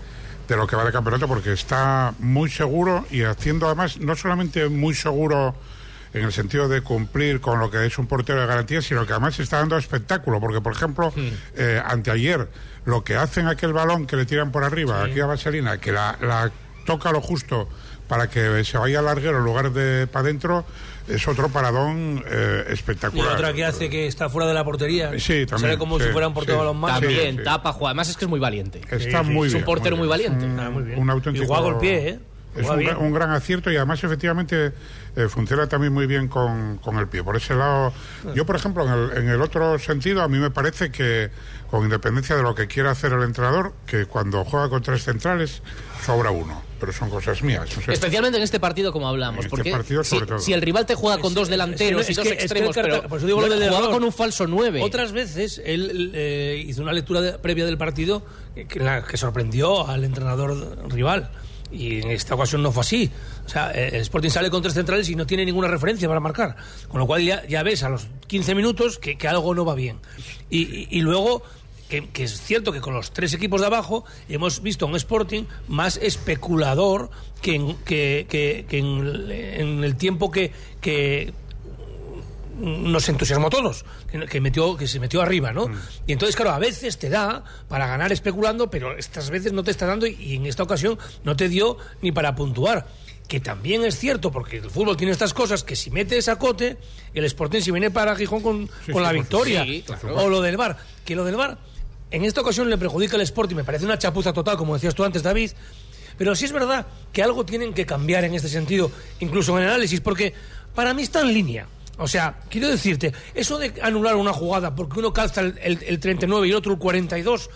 [0.49, 4.69] de lo que va de campeonato, porque está muy seguro y haciendo además, no solamente
[4.69, 5.55] muy seguro
[6.13, 9.13] en el sentido de cumplir con lo que es un portero de garantía, sino que
[9.13, 11.13] además está dando espectáculo, porque por ejemplo,
[11.55, 12.49] eh, anteayer,
[12.87, 16.17] lo que hacen aquel balón que le tiran por arriba, aquí a Vaselina, que la,
[16.23, 16.51] la
[16.87, 17.69] toca lo justo
[18.09, 20.65] para que se vaya al larguero en lugar de para adentro,
[21.09, 23.35] es otro paradón eh, Y espectacular.
[23.35, 25.11] otra que hace que está fuera de la portería.
[25.19, 26.59] Sí, también, Sale como sí, si fuera un portero sí.
[26.61, 27.01] balonmano.
[27.01, 27.43] También sí.
[27.45, 27.91] tapa, juega.
[27.91, 28.81] Además es que es muy valiente.
[28.91, 29.63] Está muy Es bien.
[29.63, 30.11] un portero muy, bien.
[30.11, 30.45] valiente.
[30.47, 30.99] Es un, Ah, muy bien.
[30.99, 31.45] un auténtico.
[31.45, 32.19] Y juega el pie, ¿eh?
[32.59, 34.73] Es un, gran- un gran acierto y además efectivamente
[35.17, 37.23] eh, funciona también muy bien con, con el pie.
[37.25, 37.93] Por ese lado,
[38.35, 41.31] yo por ejemplo, en el, en el otro sentido, a mí me parece que
[41.71, 45.63] con independencia de lo que quiera hacer el entrenador, que cuando juega con tres centrales,
[46.05, 46.63] sobra uno.
[46.79, 47.67] Pero son cosas mías.
[47.77, 49.39] o sea, Especialmente en este partido, como hablamos.
[49.39, 50.39] En este porque partido, si, sobre todo.
[50.39, 52.67] si el rival te juega con dos delanteros es y dos que- es que el
[52.67, 53.95] extremos, pero por eso digo lo del jugaba error.
[53.95, 54.83] con un falso 9.
[54.83, 58.23] Otras veces él eh, hizo una lectura de- previa del partido
[58.55, 61.31] que, que la- que sorprendió al entrenador rival.
[61.73, 63.11] Y en esta ocasión no fue así.
[63.45, 66.21] O sea, eh, el Sporting sale con tres centrales y no tiene ninguna referencia para
[66.21, 66.57] marcar.
[66.89, 69.75] Con lo cual ya, ya ves a los 15 minutos que, que algo no va
[69.75, 69.99] bien.
[70.49, 71.43] Y, y- luego,
[71.89, 75.97] que, es cierto que con los tres equipos de abajo hemos visto un Sporting más
[75.97, 77.11] especulador
[77.43, 80.53] que en, que, que- en, en el tiempo que
[82.59, 83.85] nos entusiasmó a todos,
[84.31, 85.67] que, metió, que se metió arriba, ¿no?
[86.07, 89.71] Y entonces, claro, a veces te da para ganar especulando, pero estas veces no te
[89.71, 92.87] está dando y, y en esta ocasión no te dio ni para puntuar.
[93.29, 96.77] Que también es cierto, porque el fútbol tiene estas cosas, que si metes a cote,
[97.13, 99.65] el Sporting se viene para Gijón con, Sí, con sí, la victoria.
[99.65, 100.77] Sí, O lo del VAR.
[101.05, 101.59] Que lo del VAR,
[102.13, 105.03] en esta ocasión le perjudica al Sporting, me parece una chapuza total, como decías tú
[105.03, 105.51] antes, David.
[106.17, 109.71] Pero sí es verdad que algo tienen que cambiar en este sentido, incluso en el
[109.71, 110.33] análisis, porque
[110.75, 111.67] para mí está en línea.
[111.99, 115.99] O sea, quiero decirte, eso de anular una jugada porque uno calza el, el- el
[116.01, 117.49] 39 y el otro el 42,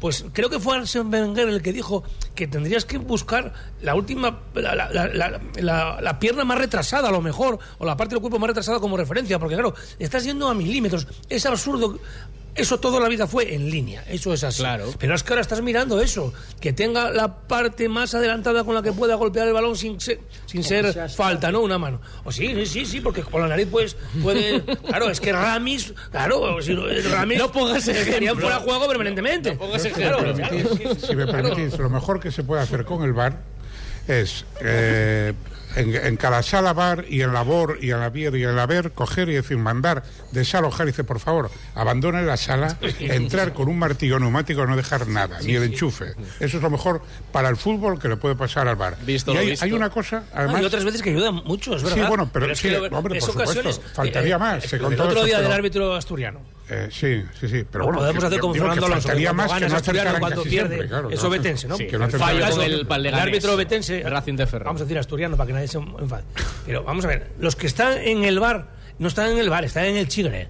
[0.00, 2.02] pues creo que fue Arsène Wenger el que dijo
[2.34, 3.52] que tendrías que buscar
[3.82, 4.74] la última, la,
[6.00, 8.96] la- pierna más retrasada a lo mejor, o la parte del cuerpo más retrasada como
[8.96, 11.06] referencia, porque claro, estás yendo a milímetros.
[11.28, 11.98] Es absurdo.
[12.54, 14.60] Eso toda la vida fue en línea, eso es así.
[14.62, 14.92] Claro.
[14.98, 18.82] Pero es que ahora estás mirando eso, que tenga la parte más adelantada con la
[18.82, 21.62] que pueda golpear el balón sin ser, sin ser falta, ¿no?
[21.62, 22.00] Una mano.
[22.24, 24.62] O sí, sí, sí, sí, porque con la nariz pues puede...
[24.62, 27.38] Claro, es que Ramis, claro, si no- Ramis...
[27.38, 28.42] No pongas ejemplo.
[28.42, 29.54] fuera juego permanentemente.
[29.54, 30.18] No pongas ejemplo.
[30.18, 33.42] claro, permitís, si me permitís, lo mejor que se puede hacer con el bar
[34.08, 35.32] es eh,
[35.76, 38.56] en, en cada sala bar y en la BOR y en la BIER y en
[38.56, 43.52] la BER coger y decir, mandar, desalojar y dice, por favor, abandone la sala, entrar
[43.52, 46.14] con un martillo neumático, no dejar nada, ni el enchufe.
[46.40, 48.96] Eso es lo mejor para el fútbol que le puede pasar al bar.
[49.04, 49.64] Visto y hay, visto.
[49.64, 50.62] hay una cosa, además...
[50.62, 52.02] y otras veces que ayudan mucho, es verdad.
[52.02, 55.24] Sí, bueno, pero es sí, que hombre, por supuesto, faltaría más, se el contó otro
[55.24, 56.40] día del árbitro asturiano.
[56.68, 59.08] Eh, sí, sí, sí, pero bueno, podemos que- hacer que Fernando Alonso.
[59.34, 61.76] más que no asturiano, cuando pierde, claro, eso no betense, ¿no?
[61.76, 64.02] Sí, que no el fallo el, árbitro betense.
[64.02, 64.66] Racing de Ferrol.
[64.66, 66.22] Vamos a decir asturiano para que nadie se enfade.
[66.64, 69.64] Pero vamos a ver, los que están en el bar no están en el bar,
[69.64, 70.48] están en el chigre.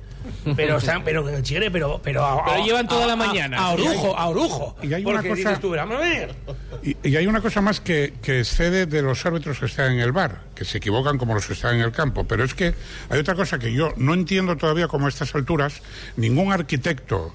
[0.56, 3.58] Pero están, pero chigre, pero, pero, a- Pero llevan toda a- la mañana.
[3.58, 4.76] A orujo, a orujo.
[4.82, 6.34] Y hay una cosa- dices tú, vamos a ver.
[6.82, 10.00] Y, y hay una cosa más que, que excede de los árbitros que están en
[10.00, 12.74] el bar, que se equivocan como los que están en el campo, pero es que
[13.10, 15.80] hay otra cosa que yo no entiendo todavía como a estas alturas
[16.16, 17.34] ningún arquitecto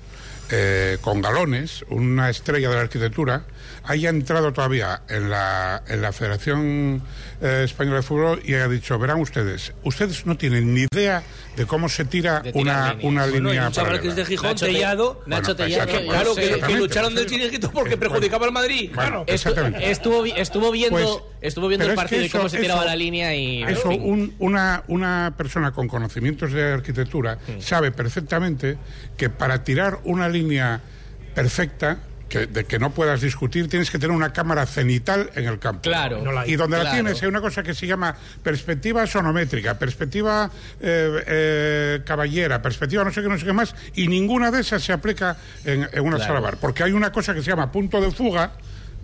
[0.51, 3.43] eh, con galones, una estrella de la arquitectura,
[3.83, 7.01] haya entrado todavía en la, en la Federación
[7.41, 11.23] eh, Española de Fútbol y haya dicho, verán ustedes, ustedes no tienen ni idea
[11.55, 13.03] de cómo se tira una, líneas.
[13.03, 14.27] una Bueno, línea chaval que es de paralela.
[14.27, 15.23] Gijón, Nacho Te- Tellado.
[15.25, 18.91] Nacho Bueno, Tellado, yo Claro, que, que lucharon del chiringuito porque perjudicaba al Madrid.
[18.93, 19.25] Bueno, Claro.
[19.25, 19.91] Estu- exactamente.
[19.91, 22.81] estuvo, estuvo viendo, Pues, estuvo viendo pero el es que partido y cómo se tiraba
[22.81, 23.63] eso- la línea y...
[23.63, 24.01] en Eso, fin.
[24.03, 28.77] un- una, una persona con conocimientos de arquitectura sabe perfectamente
[29.17, 30.81] que para tirar una línea
[31.33, 35.59] perfecta, que, de que no puedas discutir, tienes que tener una cámara cenital en el
[35.59, 35.81] campo.
[35.83, 36.21] Claro.
[36.21, 36.51] No la hay.
[36.51, 42.01] y donde la tienes hay una cosa que se llama perspectiva sonométrica, perspectiva eh, eh,
[42.05, 45.37] caballera, perspectiva no sé qué, no sé qué más, y ninguna de esas se aplica
[45.63, 46.33] en, en una Claro.
[46.33, 48.51] sala bar, porque hay una cosa que se llama punto de fuga.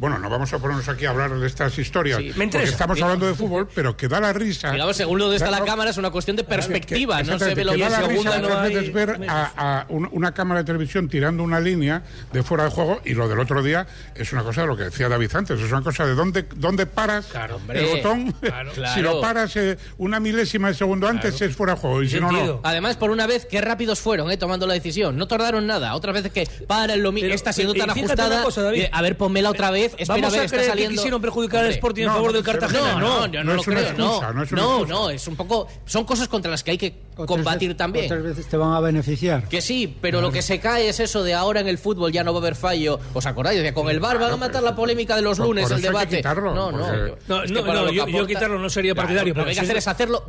[0.04, 2.34] Bueno, no vamos a ponernos aquí a hablar de estas historias, Sí.
[2.36, 4.70] Me porque estamos hablando de fútbol, pero que da la risa.
[4.70, 7.40] Digamos, según lo de está la Claro, cámara, es una cuestión de perspectiva, que- no
[7.40, 8.74] se ve lo que bien da la segunda, risa no hay...
[8.76, 12.72] veces ver a, a un- una cámara de televisión tirando una línea de fuera de
[12.72, 15.58] juego y lo del otro día es una cosa de lo que decía David antes,
[15.62, 17.80] es una cosa de dónde, dónde paras Claro, hombre.
[17.90, 18.32] el botón.
[18.42, 18.72] Claro.
[18.76, 19.02] si Claro.
[19.04, 22.30] lo paras eh, una milésima de segundo antes es fuera de juego y si no,
[22.30, 22.60] no.
[22.64, 25.16] Además, por una vez, qué rápidos fueron, eh, tomando la decisión.
[25.16, 25.96] No tardaron nada.
[25.96, 27.30] Otras veces que para lo mismo.
[27.34, 28.44] Esta siendo tan ajustada.
[28.44, 28.82] cosa, David.
[28.82, 29.93] eh, a ver, ponmela otra vez.
[29.98, 30.96] Espera, Vamos a ver, a está creer que saliendo.
[30.96, 32.94] quisieron perjudicar al Hombre, Sporting en no, favor no, del Cartagena.
[32.94, 33.80] No, no, yo no, no lo creo.
[33.80, 35.68] excusa, no, no no, es un poco.
[35.86, 38.06] Son cosas contra las que hay que combatir veces- también.
[38.06, 39.48] Otras veces te van a beneficiar.
[39.48, 42.24] Que sí, pero lo que se cae es eso de ahora en el fútbol ya
[42.24, 43.00] no va a haber fallo.
[43.14, 43.62] ¿Os acordáis?
[43.62, 45.82] De con el VAR van a matar la polémica de los por- lunes, el que
[45.88, 46.18] debate.
[46.18, 46.78] quitarlo, no, no.
[46.80, 49.88] No, no, que que yo- quitarlo no sería partidario, Lo que hay que hacer es
[49.88, 50.24] hacerlo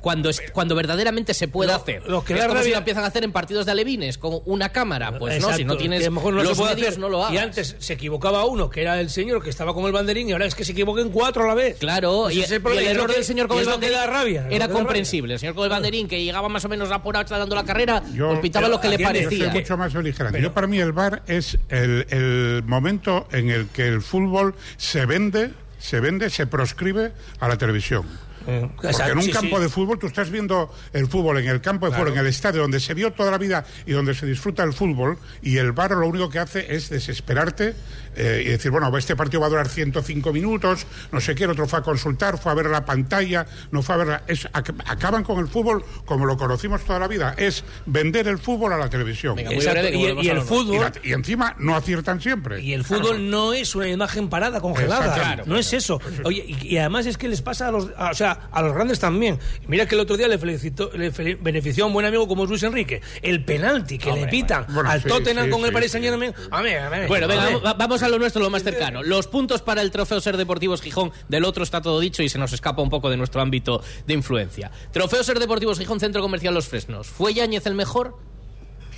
[0.00, 2.02] cuando, es- cuando verdaderamente se pueda Lo- hacer.
[2.08, 5.18] lo que es si lo empiezan a hacer en partidos de alevines, con una cámara.
[5.18, 7.00] Pues no, si no tienes que a lo mejor no los se puede medios, hacer.
[7.00, 7.34] no lo hagas.
[7.34, 10.32] Y antes se equivocaba uno, que era el señor que estaba con el banderín, y
[10.32, 11.78] ahora es que se equivoquen cuatro a la vez.
[11.78, 14.46] Claro, Pues y, ese y problema el error del señor con el banderín da rabia,
[14.50, 14.68] era rabia.
[14.68, 15.34] comprensible.
[15.34, 18.02] El señor con el banderín, que llegaba más o menos a por dando la carrera,
[18.14, 19.50] Yo- pues pitaba pero lo que le aquí Yo parecía.
[19.52, 20.40] soy mucho más beligerante.
[20.40, 25.04] Yo para mí el bar es el, el momento en el que el fútbol se
[25.06, 28.06] vende, se vende, se proscribe a la televisión.
[28.48, 29.62] Porque Exacto, en un sí, campo sí.
[29.62, 32.62] de fútbol tú estás viendo el fútbol en el campo de fútbol, en el estadio
[32.62, 35.90] donde se vio toda la vida y donde se disfruta el fútbol y el bar
[35.90, 37.74] lo único que hace es desesperarte
[38.18, 41.50] eh, y decir, bueno, este partido va a durar 105 minutos, no sé qué, el
[41.50, 44.22] otro fue a consultar, fue a ver la pantalla, no fue a ver la...
[44.26, 48.38] es- ac- acaban con el fútbol como lo conocimos toda la vida, es vender el
[48.38, 49.36] fútbol a la televisión.
[49.36, 50.76] Venga, breve, y, el fútbol...
[50.76, 52.60] Y, la- y encima no aciertan siempre.
[52.60, 55.42] Y el fútbol no es una imagen parada, congelada.
[55.46, 56.00] No es eso.
[56.24, 58.74] Oye, y, y además es que les pasa a los, a- o sea, a los
[58.74, 59.38] grandes también.
[59.66, 62.44] Mira que el otro día le, felicitó, le fel- benefició a un buen amigo como
[62.44, 63.00] es Luis Enrique.
[63.22, 64.90] El penalti que Hombre, le pitan bueno.
[64.90, 65.92] al sí, Tottenham sí, con el Paris sí.
[65.92, 66.34] Saint Germain.
[66.50, 67.08] A ver, a ver.
[67.08, 69.02] Bueno, venga, vamos a lo nuestro, lo más cercano.
[69.02, 72.38] Los puntos para el trofeo Ser Deportivos Gijón, del otro está todo dicho y se
[72.38, 74.70] nos escapa un poco de nuestro ámbito de influencia.
[74.92, 77.06] Trofeo Ser Deportivos Gijón, Centro Comercial Los Fresnos.
[77.08, 78.16] ¿Fue Yáñez el mejor?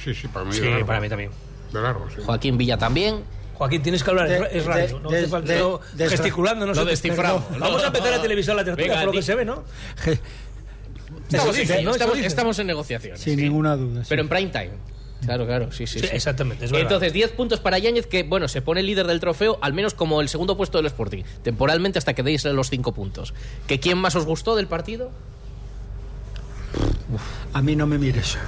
[0.03, 0.53] Sí, sí, para mí.
[0.53, 1.31] Sí, de para mí también.
[1.73, 2.17] De largo, sí.
[2.25, 3.23] Joaquín Villa también.
[3.55, 5.01] Joaquín, tienes que hablar, es De- es de- radio.
[5.01, 6.89] no de- falta de- no, de- gesticulando, no Lo sé.
[6.91, 7.43] desciframos.
[7.45, 7.61] Perdón.
[7.61, 9.65] Vamos a empezar a televisar la tertulia, por lo que se ve, ¿no?
[11.29, 11.63] Estamos, ¿no?
[11.63, 13.21] Eso estamos- estamos en negociaciones.
[13.21, 13.43] Sin sí.
[13.43, 14.01] ninguna duda.
[14.03, 14.07] sí.
[14.09, 14.71] Pero en prime time.
[15.25, 15.99] Claro, claro, sí, sí.
[16.01, 16.15] Sí, sí.
[16.15, 16.87] exactamente, es verdad.
[16.87, 20.21] Entonces, 10 puntos para Yáñez, que, bueno, se pone líder del trofeo, al menos como
[20.21, 23.35] el segundo puesto del Sporting, temporalmente hasta que deis los 5 puntos.
[23.67, 25.11] ¿Que quién más os gustó del partido?
[27.53, 28.39] A mí no me mires.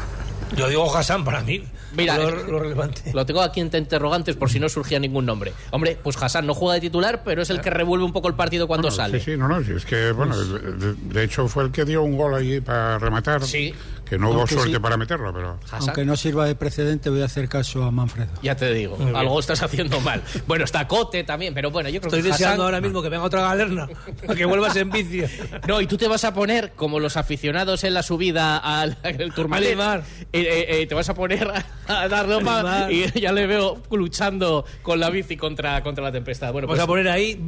[0.57, 1.65] Yo digo Hassan para mí.
[1.97, 3.11] Mira, lo, eh, lo relevante.
[3.13, 5.53] Lo tengo aquí entre interrogantes por si no surgía ningún nombre.
[5.71, 8.35] Hombre, pues Hassan no juega de titular, pero es el que revuelve un poco el
[8.35, 9.19] partido cuando Bueno, sale.
[9.19, 12.03] Sí, sí, no, no, sí, es que, bueno, de, de hecho fue el que dio
[12.03, 13.45] un gol allí para rematar.
[13.45, 13.75] Sí.
[14.13, 14.79] Que no hubo Aunque suerte sí.
[14.79, 15.59] para meterlo, pero.
[15.65, 15.81] Hassan.
[15.89, 18.29] Aunque no sirva de precedente, voy a hacer caso a Manfredo.
[18.43, 20.23] Ya te digo, algo estás haciendo mal.
[20.47, 23.09] Bueno, está Cote también, pero bueno, yo creo Estoy que deseando Hassan- ahora mismo que
[23.09, 23.89] venga otra galerna
[24.27, 25.23] para que vuelvas en bici.
[25.67, 29.33] No, y tú te vas a poner como los aficionados en la subida al, al
[29.33, 29.69] Tourmalet.
[29.69, 30.03] Animar.
[30.31, 31.49] Eh, eh, eh, te vas a poner
[31.89, 32.93] a, a dar Animar.
[32.93, 36.53] y ya le veo luchando con la bici contra, contra la tempestad.
[36.53, 37.41] Bueno, Vamos pues a poner ahí,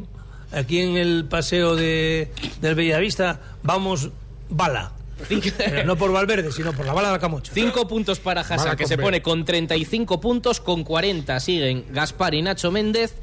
[0.51, 2.31] aquí en el paseo de,
[2.63, 4.09] del Bellavista, vamos
[4.49, 4.93] bala.
[5.29, 7.53] Cinco, Pero no por Valverde, sino por la bala de la Camocha.
[7.55, 12.43] cinco puntos para Hassan, que se pone con 35 puntos, con 40 siguen Gaspar y
[12.43, 13.15] Nacho Méndez.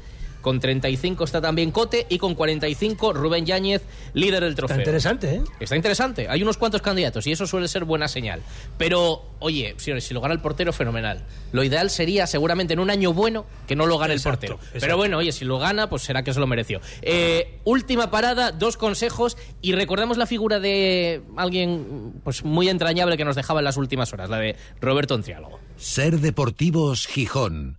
[0.42, 4.78] Con 35 está también Cote y con 45 Rubén Yáñez, líder del Está trofeo.
[4.78, 5.42] interesante, ¿eh?
[5.60, 6.26] Está interesante.
[6.28, 8.42] Hay unos cuantos candidatos y eso suele ser buena señal.
[8.76, 11.24] Pero, oye, señores, si lo gana el portero, fenomenal.
[11.52, 14.54] Lo ideal sería, seguramente, en un año bueno, que no lo gane Exacto, el portero.
[14.66, 14.78] exacto.
[14.80, 16.80] Pero bueno, oye, si lo gana, pues será que se lo mereció.
[17.02, 23.24] Eh, última parada, dos consejos y recordamos la figura de alguien pues muy entrañable que
[23.24, 25.60] nos dejaba en las últimas horas, la de Roberto Entrialgo.
[25.76, 27.78] Ser Deportivos Gijón.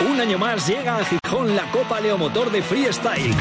[0.00, 3.34] Un año más llega a Gijón la Copa Leomotor de Freestyle.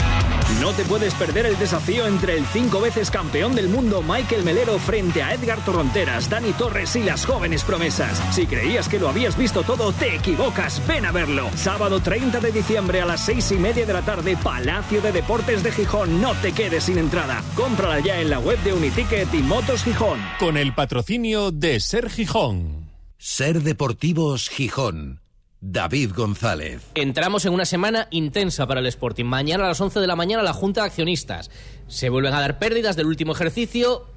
[0.59, 4.77] No te puedes perder el desafío entre el cinco veces campeón del mundo Michael Melero
[4.77, 8.21] frente a Edgar Torronteras, Dani Torres y las jóvenes promesas.
[8.35, 10.85] Si creías que lo habías visto todo, te equivocas.
[10.85, 11.49] Ven a verlo.
[11.55, 15.63] Sábado 30 de diciembre a las seis y media de la tarde, Palacio de Deportes
[15.63, 16.19] de Gijón.
[16.21, 17.41] No te quedes sin entrada.
[17.55, 20.19] Cómprala ya en la web de Uniticket y Motos Gijón.
[20.39, 22.89] Con el patrocinio de Ser Gijón.
[23.17, 25.21] Ser Deportivos Gijón.
[25.61, 26.81] David González.
[26.95, 29.25] Entramos en una semana intensa para el Sporting.
[29.25, 31.51] Mañana a las 11 de la mañana la Junta de Accionistas.
[31.87, 34.07] Se vuelven a dar pérdidas del último ejercicio.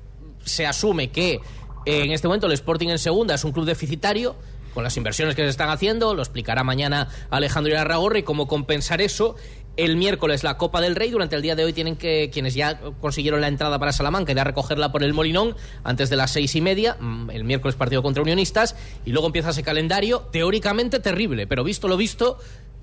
[0.44, 1.40] Se asume que
[1.84, 4.36] en este momento el Sporting en segunda es un club deficitario
[4.72, 6.14] con las inversiones que se están haciendo.
[6.14, 9.36] Lo explicará mañana Alejandro Irarragorri cómo compensar eso.
[9.76, 11.10] El miércoles la Copa del Rey.
[11.10, 14.40] Durante el día de hoy tienen que, quienes ya consiguieron la entrada para Salamanca, ir
[14.40, 16.96] a recogerla por el Molinón antes de las seis y media.
[17.00, 18.76] Mm, El miércoles partido contra Unionistas.
[19.06, 21.46] Y luego empieza ese calendario teóricamente terrible.
[21.46, 22.38] Pero visto lo visto,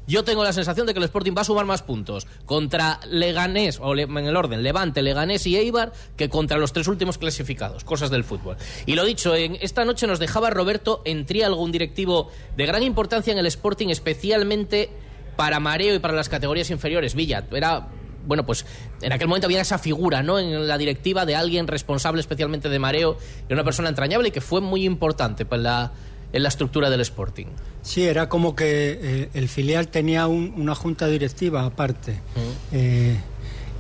[0.10, 3.80] yo tengo la sensación de que el Sporting va a sumar más puntos contra Leganés,
[3.80, 7.84] o en el orden, Levante, Leganés y Eibar, que contra los tres últimos clasificados.
[7.84, 8.58] Cosas del fútbol.
[8.88, 13.32] Y lo dicho, en esta noche nos dejaba Roberto Entrialgo, un directivo de gran importancia
[13.32, 14.90] en el Sporting, especialmente
[15.40, 17.16] para mareo y para las categorías inferiores.
[17.16, 17.88] Villa, era
[18.28, 18.66] bueno, pues
[19.02, 20.38] en aquel momento había esa figura, ¿no?
[20.38, 23.18] En la directiva de alguien responsable especialmente de mareo,
[23.48, 25.94] de una persona entrañable y que fue muy importante en la,
[26.34, 27.46] en la estructura del Sporting.
[27.82, 32.20] Sí, era como que eh, el filial tenía un- una junta directiva aparte.
[32.74, 33.16] Eh,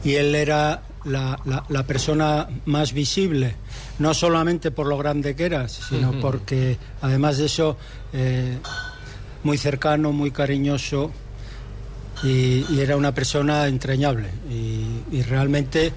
[0.06, 3.56] y él era la, la- la persona más visible,
[4.00, 6.20] no solamente por lo grande que era, sino Ujú.
[6.22, 7.76] porque además de eso,
[8.14, 8.58] eh,
[9.44, 11.12] muy cercano, muy cariñoso
[12.24, 14.30] y, y era una persona entrañable.
[14.50, 15.92] Y, y realmente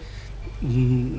[0.61, 1.17] mm,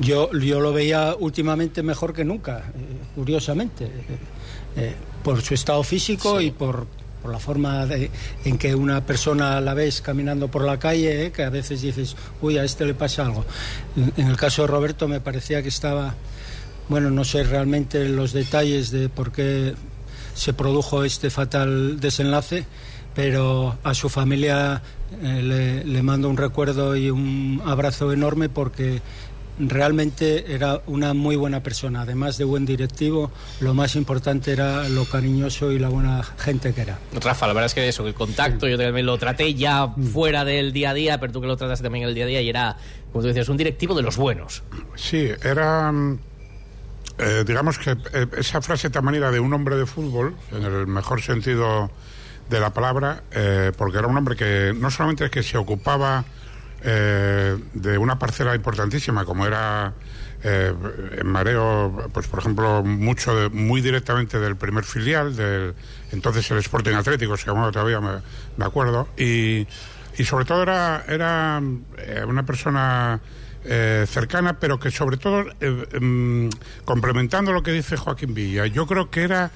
[0.00, 3.90] yo, yo lo veía últimamente mejor que nunca, eh, curiosamente, eh,
[4.76, 6.86] eh, por su estado físico y por,
[7.22, 8.10] por la forma de-
[8.44, 12.16] en que una persona la ves caminando por la calle, eh, que a veces dices,
[12.40, 13.44] uy, a este le pasa algo.
[13.96, 16.14] En, en el caso de Roberto me parecía que estaba,
[16.88, 19.74] bueno, no sé realmente los detalles de por qué
[20.34, 22.64] se produjo este fatal desenlace,
[23.14, 24.82] pero a su familia
[25.22, 29.00] eh, le, le mando un recuerdo y un abrazo enorme porque
[29.60, 32.02] realmente era una muy buena persona.
[32.02, 33.30] Además de buen directivo,
[33.60, 36.98] lo más importante era lo cariñoso y la buena gente que era.
[37.20, 40.72] Rafa, la verdad es que eso, el contacto, yo también lo traté ya fuera del
[40.72, 42.48] día a día, pero tú que lo trataste también en el día a día y
[42.48, 42.76] era,
[43.12, 44.62] como tú decías, un directivo de los buenos.
[44.94, 45.92] Sí, era.
[45.92, 46.18] mm,
[47.18, 50.86] eh, digamos que eh, esa frase tan manera de un hombre de fútbol, en el
[50.86, 51.90] mejor sentido
[52.50, 56.24] de la palabra, eh, porque era un hombre que no solamente es que se ocupaba
[56.82, 59.92] eh, de una parcela importantísima, como era
[60.42, 60.74] eh,
[61.18, 65.74] en Mareo, pues por ejemplo, mucho de- muy directamente del primer filial, del
[66.12, 69.66] entonces el Sporting Atlético, se llamaba todavía, me, acuerdo, y,
[70.18, 71.62] y sobre todo era, era
[71.98, 73.20] eh, una persona
[73.64, 76.48] eh, cercana, pero que sobre todo, eh, em,
[76.84, 79.50] complementando lo que dice Joaquín Villa, yo creo que era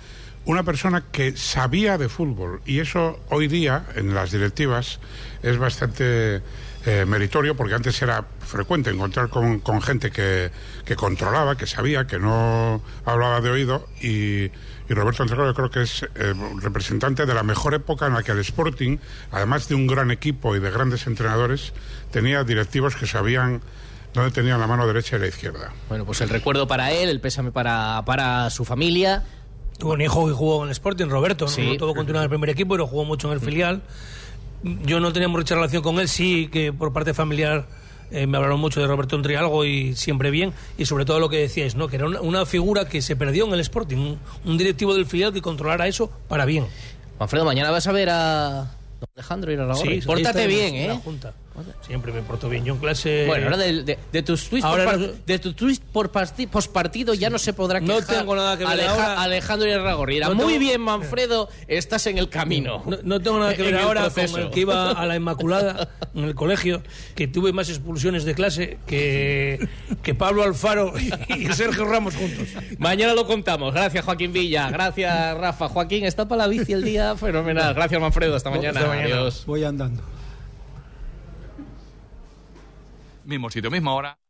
[0.46, 5.00] una persona que sabía de fútbol y eso hoy día en las directivas
[5.42, 6.42] es bastante
[6.86, 10.50] eh, meritorio porque antes era frecuente encontrar con, con gente que,
[10.84, 14.50] que controlaba, que sabía, que no hablaba de oído y,
[14.88, 18.22] y Roberto Entrego yo creo que es eh, representante de la mejor época en la
[18.22, 18.98] que el Sporting,
[19.30, 21.72] además de un gran equipo y de grandes entrenadores,
[22.10, 23.62] tenía directivos que sabían
[24.12, 25.72] dónde tenían la mano derecha y la izquierda.
[25.88, 29.24] Bueno, pues el recuerdo para él, el pésame para, para su familia.
[29.78, 31.48] Tuvo un hijo que jugó en el Sporting, Roberto.
[31.48, 31.62] Sí.
[31.62, 33.82] No tuvo continuar en el primer equipo, pero jugó mucho en el filial.
[34.62, 37.66] Yo no tenía mucha relación con él, sí que por parte familiar
[38.10, 40.52] eh, me hablaron mucho de Roberto Entrialgo y siempre bien.
[40.78, 41.88] Y sobre todo lo que decíais, ¿no?
[41.88, 45.06] que era una, una figura que se perdió en el Sporting, un, un directivo del
[45.06, 46.66] filial que controlara eso para bien.
[47.18, 48.70] Manfredo, mañana vas a ver a
[49.00, 51.00] don Alejandro y a la Sí, Pórtate bien, la ¿eh?
[51.04, 51.34] Junta.
[51.86, 52.64] Siempre me porto bien.
[52.64, 53.26] Yo en clase.
[53.26, 56.46] Bueno, ahora de, de- de tus tweets Ahora por, no- de tu tweet por parti-
[56.48, 59.22] pospartido ya no se podrá No quejar tengo nada que ver Aleja- ahora.
[59.22, 62.82] Alejandro y No Muy tengo- bien, Manfredo, estás en el camino.
[62.86, 64.32] No, no tengo nada que ver el ahora proceso.
[64.34, 66.82] con el que iba a la Inmaculada en el colegio,
[67.14, 69.68] que tuve más expulsiones de clase que,
[70.02, 70.92] que Pablo Alfaro
[71.28, 72.48] y Sergio Ramos juntos.
[72.78, 73.72] Mañana lo contamos.
[73.74, 74.70] Gracias, Joaquín Villa.
[74.70, 75.68] Gracias, Rafa.
[75.68, 77.74] Joaquín, está para la bici el día fenomenal.
[77.74, 78.34] Gracias, Manfredo.
[78.34, 78.80] Hasta mañana.
[78.80, 79.14] Hasta mañana.
[79.16, 79.44] Adiós.
[79.46, 80.02] Voy andando.
[83.24, 84.23] Mismo sitio, misma hora.